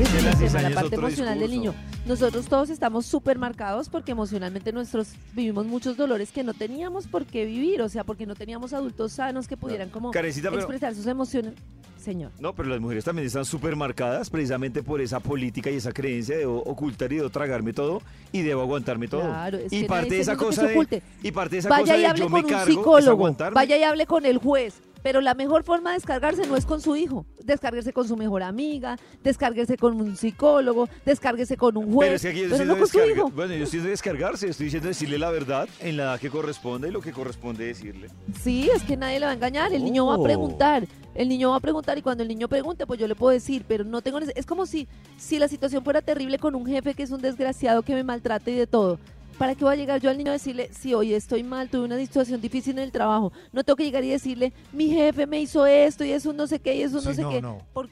Ese 0.00 0.38
Que 0.38 0.46
es 0.46 0.54
la 0.54 0.62
la 0.62 0.68
es 0.70 0.74
parte 0.74 0.94
emocional 0.94 1.38
del 1.38 1.50
niño. 1.50 1.74
Nosotros 2.04 2.46
todos 2.46 2.68
estamos 2.68 3.06
súper 3.06 3.38
marcados 3.38 3.88
porque 3.88 4.10
emocionalmente 4.10 4.72
nuestros 4.72 5.12
vivimos 5.34 5.66
muchos 5.66 5.96
dolores 5.96 6.32
que 6.32 6.42
no 6.42 6.52
teníamos 6.52 7.06
por 7.06 7.24
qué 7.26 7.44
vivir, 7.44 7.80
o 7.80 7.88
sea, 7.88 8.02
porque 8.02 8.26
no 8.26 8.34
teníamos 8.34 8.72
adultos 8.72 9.12
sanos 9.12 9.46
que 9.46 9.56
pudieran 9.56 9.88
como 9.88 10.10
Carecita, 10.10 10.50
pero- 10.50 10.62
expresar 10.62 10.94
sus 10.94 11.06
emociones. 11.06 11.54
Señor. 12.02 12.32
No, 12.40 12.52
pero 12.52 12.68
las 12.68 12.80
mujeres 12.80 13.04
también 13.04 13.28
están 13.28 13.44
súper 13.44 13.76
marcadas 13.76 14.28
precisamente 14.28 14.82
por 14.82 15.00
esa 15.00 15.20
política 15.20 15.70
y 15.70 15.76
esa 15.76 15.92
creencia 15.92 16.36
de 16.36 16.46
ocultar 16.46 17.12
y 17.12 17.18
debo 17.18 17.30
tragarme 17.30 17.72
todo 17.72 18.02
y 18.32 18.42
debo 18.42 18.62
aguantarme 18.62 19.06
todo. 19.06 19.22
Claro, 19.22 19.58
es 19.58 19.72
y 19.72 19.82
que 19.82 19.86
parte 19.86 20.16
de 20.16 20.20
esa 20.20 20.36
cosa 20.36 20.66
de, 20.66 21.02
y 21.22 21.30
parte 21.30 21.54
de 21.54 21.58
esa 21.60 21.68
Vaya 21.68 21.82
cosa 21.82 21.96
y 21.96 22.00
de 22.00 22.06
hable 22.08 22.18
yo 22.18 22.24
con 22.24 22.32
me 22.32 22.40
un 22.40 22.46
cargo 22.50 22.66
psicólogo, 22.66 23.36
vaya 23.54 23.76
y 23.78 23.82
hable 23.84 24.06
con 24.06 24.26
el 24.26 24.38
juez. 24.38 24.82
Pero 25.02 25.20
la 25.20 25.34
mejor 25.34 25.64
forma 25.64 25.90
de 25.90 25.96
descargarse 25.96 26.46
no 26.46 26.56
es 26.56 26.64
con 26.64 26.80
su 26.80 26.94
hijo. 26.96 27.26
Descarguese 27.42 27.92
con 27.92 28.06
su 28.06 28.16
mejor 28.16 28.42
amiga, 28.42 28.96
descárguese 29.24 29.76
con 29.76 30.00
un 30.00 30.16
psicólogo, 30.16 30.88
descárguese 31.04 31.56
con 31.56 31.76
un 31.76 31.92
juez. 31.92 32.06
Pero 32.08 32.16
es 32.16 32.22
que 32.22 32.28
aquí 32.28 32.40
yo 32.40 32.46
estoy 32.46 32.66
no 32.66 32.78
con 32.78 32.86
su 32.88 33.00
hijo. 33.00 33.30
Bueno, 33.30 33.54
yo 33.54 33.64
estoy 33.64 33.80
diciendo 33.80 33.90
descargarse, 33.90 34.48
estoy 34.48 34.64
diciendo 34.64 34.88
decirle 34.88 35.18
la 35.18 35.30
verdad 35.30 35.68
en 35.80 35.96
la 35.96 36.02
edad 36.04 36.20
que 36.20 36.30
corresponde 36.30 36.88
y 36.88 36.92
lo 36.92 37.00
que 37.00 37.12
corresponde 37.12 37.66
decirle. 37.66 38.08
Sí, 38.42 38.70
es 38.74 38.82
que 38.84 38.96
nadie 38.96 39.18
le 39.18 39.26
va 39.26 39.32
a 39.32 39.34
engañar. 39.34 39.72
El 39.72 39.84
niño 39.84 40.06
va 40.06 40.14
a 40.14 40.18
Oh. 40.18 40.22
preguntar. 40.22 40.86
El 41.14 41.28
niño 41.28 41.50
va 41.50 41.56
a 41.56 41.60
preguntar 41.60 41.98
y 41.98 42.02
cuando 42.02 42.22
el 42.22 42.28
niño 42.28 42.48
pregunte, 42.48 42.86
pues 42.86 42.98
yo 42.98 43.06
le 43.06 43.14
puedo 43.14 43.32
decir, 43.32 43.64
pero 43.68 43.84
no 43.84 44.00
tengo... 44.00 44.18
Es 44.20 44.46
como 44.46 44.64
si, 44.64 44.88
si 45.18 45.38
la 45.38 45.46
situación 45.48 45.84
fuera 45.84 46.00
terrible 46.00 46.38
con 46.38 46.54
un 46.54 46.64
jefe 46.64 46.94
que 46.94 47.02
es 47.02 47.10
un 47.10 47.20
desgraciado 47.20 47.82
que 47.82 47.94
me 47.94 48.02
maltrata 48.04 48.50
y 48.50 48.54
de 48.54 48.66
todo. 48.66 48.98
¿Para 49.42 49.56
qué 49.56 49.64
voy 49.64 49.72
a 49.72 49.76
llegar 49.76 50.00
yo 50.00 50.08
al 50.08 50.16
niño 50.18 50.30
a 50.30 50.34
decirle, 50.34 50.70
si 50.72 50.94
hoy 50.94 51.14
estoy 51.14 51.42
mal, 51.42 51.68
tuve 51.68 51.82
una 51.84 51.96
situación 51.98 52.40
difícil 52.40 52.74
en 52.74 52.84
el 52.84 52.92
trabajo? 52.92 53.32
No 53.52 53.64
tengo 53.64 53.76
que 53.76 53.82
llegar 53.82 54.04
y 54.04 54.08
decirle, 54.10 54.52
mi 54.72 54.86
jefe 54.88 55.26
me 55.26 55.40
hizo 55.40 55.66
esto 55.66 56.04
y 56.04 56.12
eso 56.12 56.32
no 56.32 56.46
sé 56.46 56.60
qué 56.60 56.76
y 56.76 56.82
eso 56.82 57.00
no 57.02 57.10
Sí, 57.10 57.16
sé 57.16 57.22
no, 57.22 57.30
qué. 57.30 57.42
no. 57.42 57.58
Por- 57.72 57.88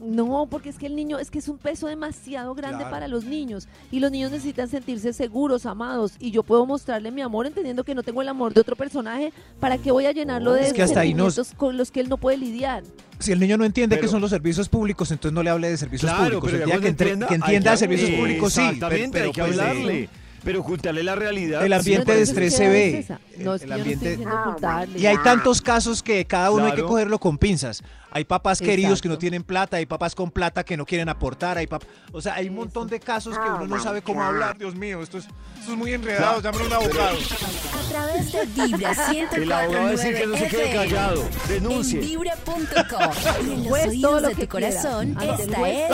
No, 0.00 0.46
porque 0.48 0.68
es 0.68 0.78
que 0.78 0.86
el 0.86 0.94
niño, 0.94 1.18
es 1.18 1.28
que 1.30 1.40
es 1.40 1.48
un 1.48 1.58
peso 1.58 1.88
demasiado 1.88 2.54
grande 2.54 2.78
Claro. 2.78 2.90
para 2.92 3.08
los 3.08 3.24
niños 3.24 3.66
y 3.90 3.98
los 3.98 4.12
niños 4.12 4.30
necesitan 4.30 4.68
sentirse 4.68 5.12
seguros, 5.12 5.66
amados 5.66 6.12
y 6.20 6.30
yo 6.30 6.44
puedo 6.44 6.66
mostrarle 6.66 7.10
mi 7.10 7.20
amor 7.20 7.46
entendiendo 7.48 7.82
que 7.82 7.96
no 7.96 8.04
tengo 8.04 8.22
el 8.22 8.28
amor 8.28 8.54
de 8.54 8.60
otro 8.60 8.76
personaje, 8.76 9.32
¿para 9.58 9.78
qué 9.78 9.90
voy 9.90 10.06
a 10.06 10.12
llenarlo 10.12 10.52
de 10.52 10.66
Es 10.68 10.72
que 10.72 10.82
hasta 10.82 11.00
ahí 11.00 11.14
no- 11.14 11.30
sentimientos 11.32 11.58
con 11.58 11.76
los 11.76 11.90
que 11.90 11.98
él 12.00 12.08
no 12.08 12.16
puede 12.16 12.36
lidiar? 12.36 12.84
Si 13.18 13.32
el 13.32 13.40
niño 13.40 13.56
no 13.56 13.64
entiende 13.64 13.96
Pero- 13.96 14.06
que 14.06 14.10
son 14.12 14.20
los 14.20 14.30
servicios 14.30 14.68
públicos, 14.68 15.10
entonces 15.10 15.34
no 15.34 15.42
le 15.42 15.50
hable 15.50 15.68
de 15.68 15.76
servicios 15.76 16.10
Claro, 16.12 16.40
públicos. 16.40 16.50
pero 16.52 16.62
El 16.64 16.68
ya 16.70 16.74
día 16.76 16.80
que, 16.82 16.88
entre- 16.88 17.06
entienda, 17.10 17.26
que 17.26 17.34
hay 17.34 17.40
entienda 17.40 17.70
que- 17.72 17.76
servicios 17.76 18.10
públicos, 18.12 18.52
sí. 18.52 18.60
Exactamente, 18.60 19.10
pero- 19.12 19.24
hay 19.26 19.32
que 19.32 19.40
pues, 19.42 19.50
hablarle. 19.58 20.08
Pero 20.44 20.60
ocultarle 20.60 21.02
la 21.04 21.14
realidad. 21.14 21.64
El 21.64 21.72
ambiente 21.72 22.14
de 22.14 22.22
estrés 22.22 22.52
¿qué 22.52 22.56
se 22.58 22.68
ve. 22.68 22.98
es? 22.98 23.38
No, 23.38 23.54
es 23.54 23.62
El 23.62 23.68
que 23.68 23.68
yo 23.68 23.76
no 23.76 23.82
ambiente- 23.82 24.26
ocultarle. 24.26 24.98
Y 24.98 25.06
hay 25.06 25.16
tantos 25.18 25.62
casos 25.62 26.02
que 26.02 26.24
cada 26.26 26.50
uno 26.50 26.64
hay 26.66 26.72
que 26.72 26.82
cogerlo 26.82 27.18
con 27.20 27.38
pinzas. 27.38 27.82
Hay 28.14 28.24
papás 28.24 28.58
queridos 28.60 29.00
que 29.00 29.08
no 29.08 29.14
Exacto. 29.14 29.20
tienen 29.20 29.42
plata, 29.44 29.76
hay 29.78 29.86
papás 29.86 30.14
con 30.14 30.30
plata 30.30 30.64
que 30.64 30.76
no 30.76 30.84
quieren 30.84 31.08
aportar, 31.08 31.56
hay 31.56 31.66
pap- 31.66 31.84
o 32.12 32.20
sea, 32.20 32.34
hay 32.34 32.48
un 32.50 32.56
montón 32.56 32.86
de 32.88 33.00
casos 33.00 33.38
que 33.38 33.48
uno 33.48 33.66
no 33.66 33.82
sabe 33.82 34.02
cómo 34.02 34.22
hablar. 34.22 34.58
Dios 34.58 34.74
mío, 34.74 35.02
esto 35.02 35.16
es, 35.16 35.24
esto 35.60 35.72
es 35.72 35.78
muy 35.78 35.94
enredado, 35.94 36.46
a 36.46 36.52
un 36.52 36.72
abogado. 36.72 37.16
A 37.16 37.88
través 37.90 38.32
de 38.32 38.44
Vibra 38.66 38.92
El 39.32 39.52
abogado 39.52 39.88
decir 39.88 40.14
que 40.14 40.26
no 40.26 40.36
se 40.36 40.48
quede 40.48 40.72
104.9 40.72 40.74
callado. 40.74 41.22
En 41.22 41.48
Denuncie. 41.48 42.00
vibra.com 42.00 43.10
y 43.46 43.50
en 43.52 43.64
los 43.64 43.72
oídos 43.86 44.22
lo 44.22 44.28
de 44.28 44.34
que 44.34 44.42
tu 44.42 44.48
corazón, 44.48 45.16
esta 45.22 45.70
es. 45.70 45.90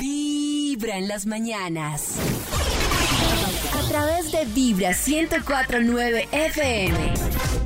Vibra 0.00 0.96
en 0.96 1.08
las 1.08 1.26
mañanas. 1.26 2.14
A 3.88 3.90
través 3.90 4.30
de 4.32 4.44
Vibra 4.44 4.90
104.9 4.90 6.28
FM. 6.30 7.14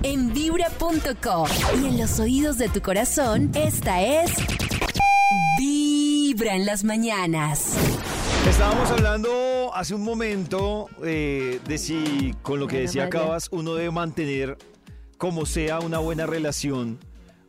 En 0.04 0.32
vibra.com 0.32 1.48
y 1.82 1.86
en 1.88 1.98
los 1.98 2.20
oídos 2.20 2.58
de 2.58 2.68
tu 2.68 2.80
corazón, 2.80 3.50
esta 3.56 4.00
es 4.00 4.30
Vibra 5.58 6.54
en 6.54 6.64
las 6.64 6.84
mañanas. 6.84 7.74
Estábamos 8.48 8.88
hablando 8.92 9.72
hace 9.74 9.96
un 9.96 10.04
momento 10.04 10.88
eh, 11.04 11.58
de 11.66 11.76
si 11.76 12.36
con 12.42 12.60
lo 12.60 12.68
que 12.68 12.82
decía 12.82 13.06
María. 13.06 13.20
Cabas 13.20 13.48
uno 13.50 13.74
debe 13.74 13.90
mantener 13.90 14.58
como 15.18 15.44
sea 15.44 15.80
una 15.80 15.98
buena 15.98 16.24
relación 16.26 17.00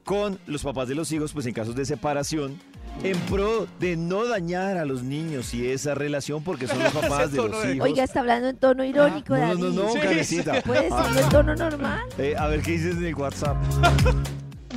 con 0.04 0.40
los 0.48 0.64
papás 0.64 0.88
de 0.88 0.96
los 0.96 1.12
hijos, 1.12 1.32
pues 1.32 1.46
en 1.46 1.54
casos 1.54 1.76
de 1.76 1.86
separación, 1.86 2.60
en 3.02 3.18
pro 3.22 3.68
de 3.80 3.98
no 3.98 4.26
dañar 4.28 4.78
a 4.78 4.86
los 4.86 5.04
niños 5.04 5.54
y 5.54 5.68
esa 5.68 5.94
relación 5.96 6.44
porque 6.44 6.68
son 6.68 6.82
los 6.84 6.94
papás 6.94 7.32
de 7.32 7.38
los 7.38 7.66
hijos. 7.66 7.88
Oiga, 7.88 8.04
está 8.04 8.20
hablando 8.22 8.50
en 8.50 8.58
tono 8.58 8.84
irónico, 8.84 9.36
no, 9.36 9.56
no, 9.56 9.56
no, 9.56 9.64
David. 9.66 9.76
no, 9.78 9.90
Sí, 9.94 10.00
cabecita. 10.00 10.62
¿Puede 10.66 10.88
Ah, 10.92 11.04
decirlo 11.08 11.22
en 11.22 11.30
tono 11.30 11.56
normal? 11.56 12.02
eh, 12.18 12.36
a 12.38 12.48
ver 12.48 12.62
qué 12.62 12.72
dices 12.74 12.96
en 12.96 13.06
el 13.06 13.16
WhatsApp. 13.16 13.58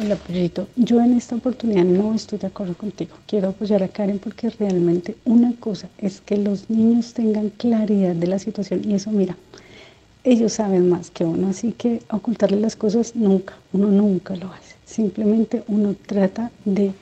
Hola, 0.00 0.16
Pollito. 0.16 0.68
Yo 0.76 1.00
en 1.00 1.14
esta 1.16 1.36
oportunidad 1.36 1.84
no 1.84 2.14
estoy 2.14 2.38
de 2.38 2.48
acuerdo 2.48 2.74
contigo. 2.74 3.16
Quiero 3.26 3.48
apoyar 3.50 3.82
a 3.82 3.88
Karen 3.88 4.18
porque 4.18 4.50
realmente 4.50 5.16
una 5.24 5.52
cosa 5.58 5.88
es 5.98 6.20
que 6.20 6.36
los 6.36 6.68
niños 6.68 7.14
tengan 7.14 7.50
claridad 7.50 8.14
de 8.14 8.26
la 8.26 8.38
situación 8.38 8.82
y 8.84 8.94
eso, 8.94 9.10
mira, 9.10 9.36
ellos 10.24 10.54
saben 10.54 10.88
más 10.90 11.10
que 11.10 11.24
uno, 11.24 11.48
así 11.48 11.72
que 11.72 12.02
ocultarle 12.10 12.60
las 12.60 12.74
cosas 12.76 13.14
nunca, 13.14 13.54
uno 13.72 13.86
nunca 13.86 14.34
lo 14.36 14.52
hace. 14.52 14.74
Simplemente 14.84 15.62
uno 15.68 15.94
trata 16.06 16.50
de 16.64 16.92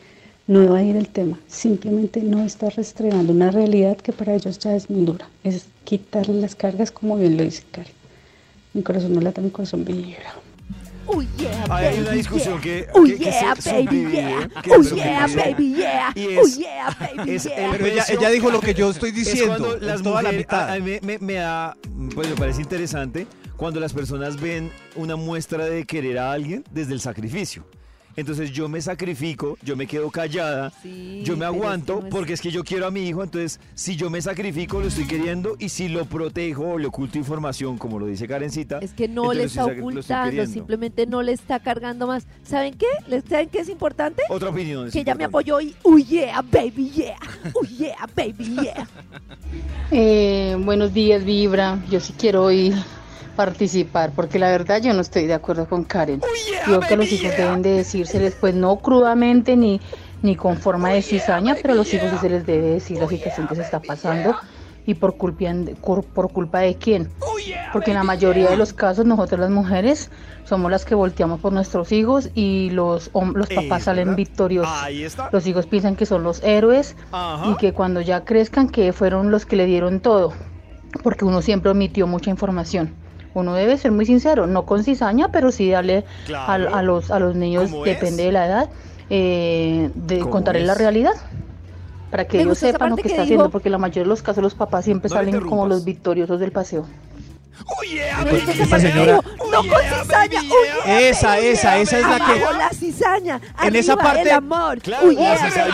no 0.46 0.62
evadir 0.62 0.96
el 0.96 1.08
tema, 1.08 1.38
simplemente 1.48 2.20
no 2.22 2.44
está 2.44 2.68
restregando 2.70 3.32
una 3.32 3.50
realidad 3.50 3.96
que 3.96 4.12
para 4.12 4.34
ellos 4.34 4.58
ya 4.58 4.74
es 4.76 4.90
muy 4.90 5.04
dura, 5.06 5.28
es 5.42 5.66
quitarle 5.84 6.40
las 6.40 6.54
cargas 6.54 6.90
como 6.90 7.16
bien 7.16 7.36
lo 7.36 7.44
dice 7.44 7.62
Karen. 7.70 7.92
Mi 8.74 8.82
corazón 8.82 9.12
no 9.14 9.20
lata, 9.20 9.40
mi 9.40 9.50
corazón 9.50 9.84
vibra. 9.84 10.34
Oh 11.06 11.20
yeah, 11.38 11.64
Ahí 11.68 11.86
hay 11.86 11.98
una 11.98 12.06
baby, 12.06 12.16
discusión 12.18 12.54
yeah. 12.54 12.62
que- 12.62 12.86
Oh 12.94 13.04
que- 13.04 13.16
que 13.18 13.24
yeah, 13.24 13.56
se 13.56 13.72
baby, 13.72 14.06
yeah. 14.10 14.48
que 14.62 14.70
Oh 14.72 14.82
yeah, 14.82 15.26
baby, 15.36 15.74
yeah. 15.76 16.12
Oh 16.16 16.20
es- 16.46 16.56
yeah, 16.58 16.96
baby, 17.16 17.30
es 17.34 17.44
yeah. 17.44 17.70
Pero 17.72 17.86
ella, 17.86 18.30
dijo 18.30 18.50
lo 18.50 18.60
que 18.60 18.72
yo 18.74 18.90
estoy 18.90 19.10
Es 19.10 19.16
diciendo, 19.16 19.76
es 19.76 19.82
las 19.82 20.02
toda 20.02 20.22
la 20.22 20.32
mitad. 20.32 20.70
a- 20.70 20.72
a 20.74 20.78
mí 20.78 20.96
me, 21.02 21.18
me 21.18 21.34
da, 21.34 21.76
pues 22.14 22.28
me 22.28 22.34
parece 22.36 22.62
interesante 22.62 23.26
cuando 23.56 23.80
las 23.80 23.92
personas 23.92 24.40
ven 24.40 24.70
una 24.96 25.14
muestra 25.16 25.66
de 25.66 25.84
querer 25.84 26.18
a 26.18 26.32
alguien 26.32 26.64
desde 26.70 26.94
el 26.94 27.00
sacrificio. 27.00 27.64
Entonces 28.16 28.52
yo 28.52 28.68
me 28.68 28.80
sacrifico, 28.80 29.58
yo 29.62 29.76
me 29.76 29.86
quedo 29.86 30.10
callada, 30.10 30.72
Sí, 30.82 31.22
yo 31.24 31.34
me 31.36 31.40
pero 31.40 31.50
es 31.52 31.56
que 31.60 31.64
aguanto 31.64 32.00
no 32.00 32.06
es- 32.06 32.14
porque 32.14 32.32
es 32.34 32.40
que 32.40 32.50
yo 32.50 32.62
quiero 32.64 32.86
a 32.86 32.90
mi 32.90 33.08
hijo, 33.08 33.22
entonces 33.22 33.58
si 33.74 33.96
yo 33.96 34.08
me 34.10 34.20
sacrifico 34.22 34.80
lo 34.80 34.86
estoy 34.88 35.06
queriendo 35.06 35.56
y 35.58 35.68
si 35.68 35.88
lo 35.88 36.04
protejo 36.04 36.70
o 36.72 36.78
le 36.78 36.86
oculto 36.86 37.18
información, 37.18 37.76
como 37.78 37.98
lo 37.98 38.06
dice 38.06 38.28
Karencita, 38.28 38.78
Es 38.80 38.92
que 38.92 39.08
no 39.08 39.32
le 39.32 39.44
está 39.44 39.64
ocultando, 39.66 40.46
simplemente 40.46 41.06
no 41.06 41.22
le 41.22 41.32
está 41.32 41.58
cargando 41.60 42.06
más. 42.06 42.26
¿Saben 42.44 42.74
qué? 42.74 42.86
¿Les- 43.08 43.24
¿Saben 43.28 43.48
qué 43.48 43.58
es 43.60 43.68
importante? 43.68 44.22
Otra 44.28 44.50
opinión. 44.50 44.86
es 44.86 44.92
Que 44.92 45.00
ella 45.00 45.14
me 45.14 45.24
apoyó 45.24 45.60
y, 45.60 45.74
oh 45.82 45.98
yeah, 45.98 46.40
baby, 46.42 46.90
yeah. 46.90 47.16
Oh 47.54 47.64
yeah, 47.64 48.06
baby, 48.14 48.56
yeah. 48.62 48.88
Eh, 49.90 50.56
buenos 50.60 50.92
días, 50.94 51.24
Vibra. 51.24 51.82
Yo 51.90 52.00
sí 52.00 52.14
quiero 52.18 52.44
hoy 52.44 52.72
participar 53.34 54.12
porque 54.14 54.38
la 54.38 54.50
verdad 54.50 54.80
yo 54.80 54.92
no 54.92 55.00
estoy 55.00 55.26
de 55.26 55.34
acuerdo 55.34 55.66
con 55.68 55.84
Karen. 55.84 56.22
Creo 56.64 56.80
que 56.80 56.96
los 56.96 57.10
hijos 57.12 57.36
deben 57.36 57.62
de 57.62 57.70
decírseles, 57.70 58.34
pues 58.40 58.54
no 58.54 58.76
crudamente 58.76 59.56
ni, 59.56 59.80
ni 60.22 60.36
con 60.36 60.56
forma 60.56 60.90
de 60.90 61.02
cizaña, 61.02 61.56
pero 61.60 61.74
a 61.74 61.76
los 61.76 61.92
hijos 61.92 62.10
sí 62.10 62.16
se 62.20 62.30
les 62.30 62.46
debe 62.46 62.70
decir 62.70 62.98
la 62.98 63.08
situación 63.08 63.46
que 63.46 63.56
se 63.56 63.62
está 63.62 63.80
pasando 63.80 64.34
y 64.86 64.94
por 64.94 65.16
culpa, 65.16 65.46
por, 65.80 66.04
por 66.04 66.32
culpa 66.32 66.60
de 66.60 66.76
quién. 66.76 67.10
Porque 67.72 67.90
en 67.90 67.96
la 67.96 68.04
mayoría 68.04 68.50
de 68.50 68.56
los 68.56 68.72
casos 68.72 69.04
nosotros 69.04 69.40
las 69.40 69.50
mujeres 69.50 70.10
somos 70.44 70.70
las 70.70 70.84
que 70.84 70.94
volteamos 70.94 71.40
por 71.40 71.52
nuestros 71.52 71.92
hijos 71.92 72.30
y 72.34 72.70
los, 72.70 73.10
los 73.34 73.48
papás 73.48 73.84
salen 73.84 74.14
victoriosos. 74.14 74.72
Los 75.32 75.46
hijos 75.46 75.66
piensan 75.66 75.96
que 75.96 76.06
son 76.06 76.22
los 76.22 76.42
héroes 76.42 76.96
y 77.46 77.56
que 77.56 77.72
cuando 77.72 78.00
ya 78.00 78.24
crezcan 78.24 78.68
que 78.68 78.92
fueron 78.92 79.30
los 79.30 79.46
que 79.46 79.56
le 79.56 79.66
dieron 79.66 80.00
todo, 80.00 80.32
porque 81.02 81.24
uno 81.24 81.42
siempre 81.42 81.70
omitió 81.70 82.06
mucha 82.06 82.30
información. 82.30 82.94
Uno 83.34 83.54
debe 83.54 83.76
ser 83.76 83.90
muy 83.92 84.06
sincero, 84.06 84.46
no 84.46 84.64
con 84.64 84.84
cizaña, 84.84 85.28
pero 85.32 85.50
sí 85.50 85.70
darle 85.70 85.98
a, 85.98 86.24
Claro. 86.26 86.74
a 86.74 86.82
los, 86.82 87.10
a 87.10 87.18
los 87.18 87.34
niños, 87.34 87.70
¿Cómo 87.70 87.84
depende 87.84 88.22
es? 88.22 88.26
de 88.28 88.32
la 88.32 88.46
edad, 88.46 88.70
eh, 89.10 89.90
de 89.94 90.18
¿Cómo 90.20 90.30
contarles 90.30 90.66
la 90.66 90.74
realidad. 90.74 91.12
Para 92.10 92.26
que 92.28 92.36
Me 92.38 92.44
ellos 92.44 92.58
sepan 92.58 92.90
lo 92.90 92.96
que 92.96 93.02
que 93.02 93.08
está 93.08 93.22
dijo. 93.22 93.24
haciendo, 93.34 93.50
porque 93.50 93.68
en 93.68 93.72
la 93.72 93.78
mayoría 93.78 94.04
de 94.04 94.08
los 94.08 94.22
casos 94.22 94.40
los 94.42 94.54
papás 94.54 94.84
siempre 94.84 95.08
No 95.10 95.16
salen 95.16 95.40
como 95.40 95.66
los 95.66 95.84
victoriosos 95.84 96.38
del 96.38 96.52
paseo. 96.52 96.86
Oh, 97.66 97.82
yeah, 97.84 98.20
esa 98.22 98.24
no 98.24 98.30
con 98.30 98.40
yeah, 98.40 98.54
cizaña. 98.64 98.94
baby, 98.94 100.50
Oh 100.50 100.84
yeah, 100.86 101.00
Esa, 101.08 101.28
baby, 101.28 101.46
esa, 101.46 101.62
yeah. 101.72 101.80
esa 101.82 101.98
es 101.98 102.06
la 102.06 102.18
que- 102.26 102.40
la 102.58 102.70
cizaña. 102.70 103.40
En 103.64 103.76
esa 103.76 103.92
arriba 103.94 104.04
parte- 104.04 104.22
el 104.22 104.30
amor. 104.30 104.78
Claro, 104.80 105.06
Oh 105.08 105.12
la 105.12 105.36
cizaña- 105.38 105.66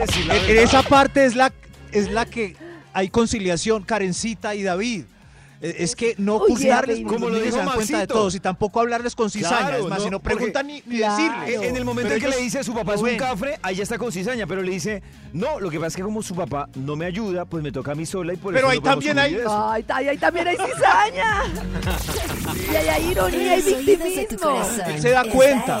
decir 0.00 0.26
la 0.26 0.36
En, 0.36 0.58
esa 0.58 0.82
parte 0.82 1.24
es 1.24 1.36
la, 1.36 1.52
es 1.92 2.10
la 2.10 2.24
que 2.26 2.56
hay 2.92 3.08
conciliación, 3.08 3.82
Karencita 3.84 4.54
y 4.54 4.62
David. 4.62 5.04
Eh, 5.64 5.76
Es 5.78 5.94
que 5.94 6.16
no 6.18 6.40
baby. 6.40 7.04
como 7.04 7.28
lo 7.28 7.36
niños 7.36 7.38
se 7.38 7.44
dijo 7.44 7.56
dan 7.58 7.74
cuenta 7.76 7.98
de 8.00 8.06
todos 8.08 8.34
y 8.34 8.40
tampoco 8.40 8.80
hablarles 8.80 9.14
con 9.14 9.30
cizaña. 9.30 9.68
Claro, 9.68 9.84
es 9.84 9.88
más, 9.88 9.98
no, 10.00 10.04
si 10.06 10.10
no 10.10 10.18
preguntan 10.20 10.66
ni, 10.66 10.82
ni 10.86 10.96
Claro. 10.98 11.16
decirle. 11.44 11.68
En 11.68 11.76
el 11.76 11.84
momento 11.84 12.08
Pero 12.08 12.14
en 12.16 12.20
que 12.20 12.26
ellos 12.26 12.36
le 12.36 12.42
dice 12.42 12.64
su 12.64 12.74
papá 12.74 12.94
es 12.94 13.00
lo 13.00 13.08
un 13.08 13.16
cafre, 13.16 13.60
ahí 13.62 13.76
ya 13.76 13.84
está 13.84 13.96
con 13.96 14.10
cizaña, 14.10 14.44
pero 14.48 14.60
le 14.62 14.72
dice, 14.72 15.04
no, 15.32 15.60
lo 15.60 15.70
que 15.70 15.76
pasa 15.78 15.86
es 15.88 15.96
que 15.96 16.02
como 16.02 16.20
su 16.20 16.34
papá 16.34 16.68
no 16.74 16.96
me 16.96 17.06
ayuda, 17.06 17.44
pues 17.44 17.62
me 17.62 17.70
toca 17.70 17.92
a 17.92 17.94
mí 17.94 18.04
sola 18.06 18.32
y 18.32 18.36
por 18.38 18.52
Pero 18.54 18.66
eso 18.66 18.72
ahí 18.72 18.78
no 18.78 18.82
podemos 18.82 19.04
también 19.04 19.18
hay-. 19.20 19.86
Ay, 19.88 20.08
ahí 20.08 20.18
también 20.18 20.48
hay 20.48 20.56
cizaña. 20.56 21.42
y 22.72 22.74
ahí 22.76 22.88
hay 22.88 23.10
ironía 23.12 23.58
y 23.58 23.62
victimismo. 23.62 24.64
se 24.98 25.10
da 25.10 25.20
esta 25.22 25.30
cuenta. 25.30 25.80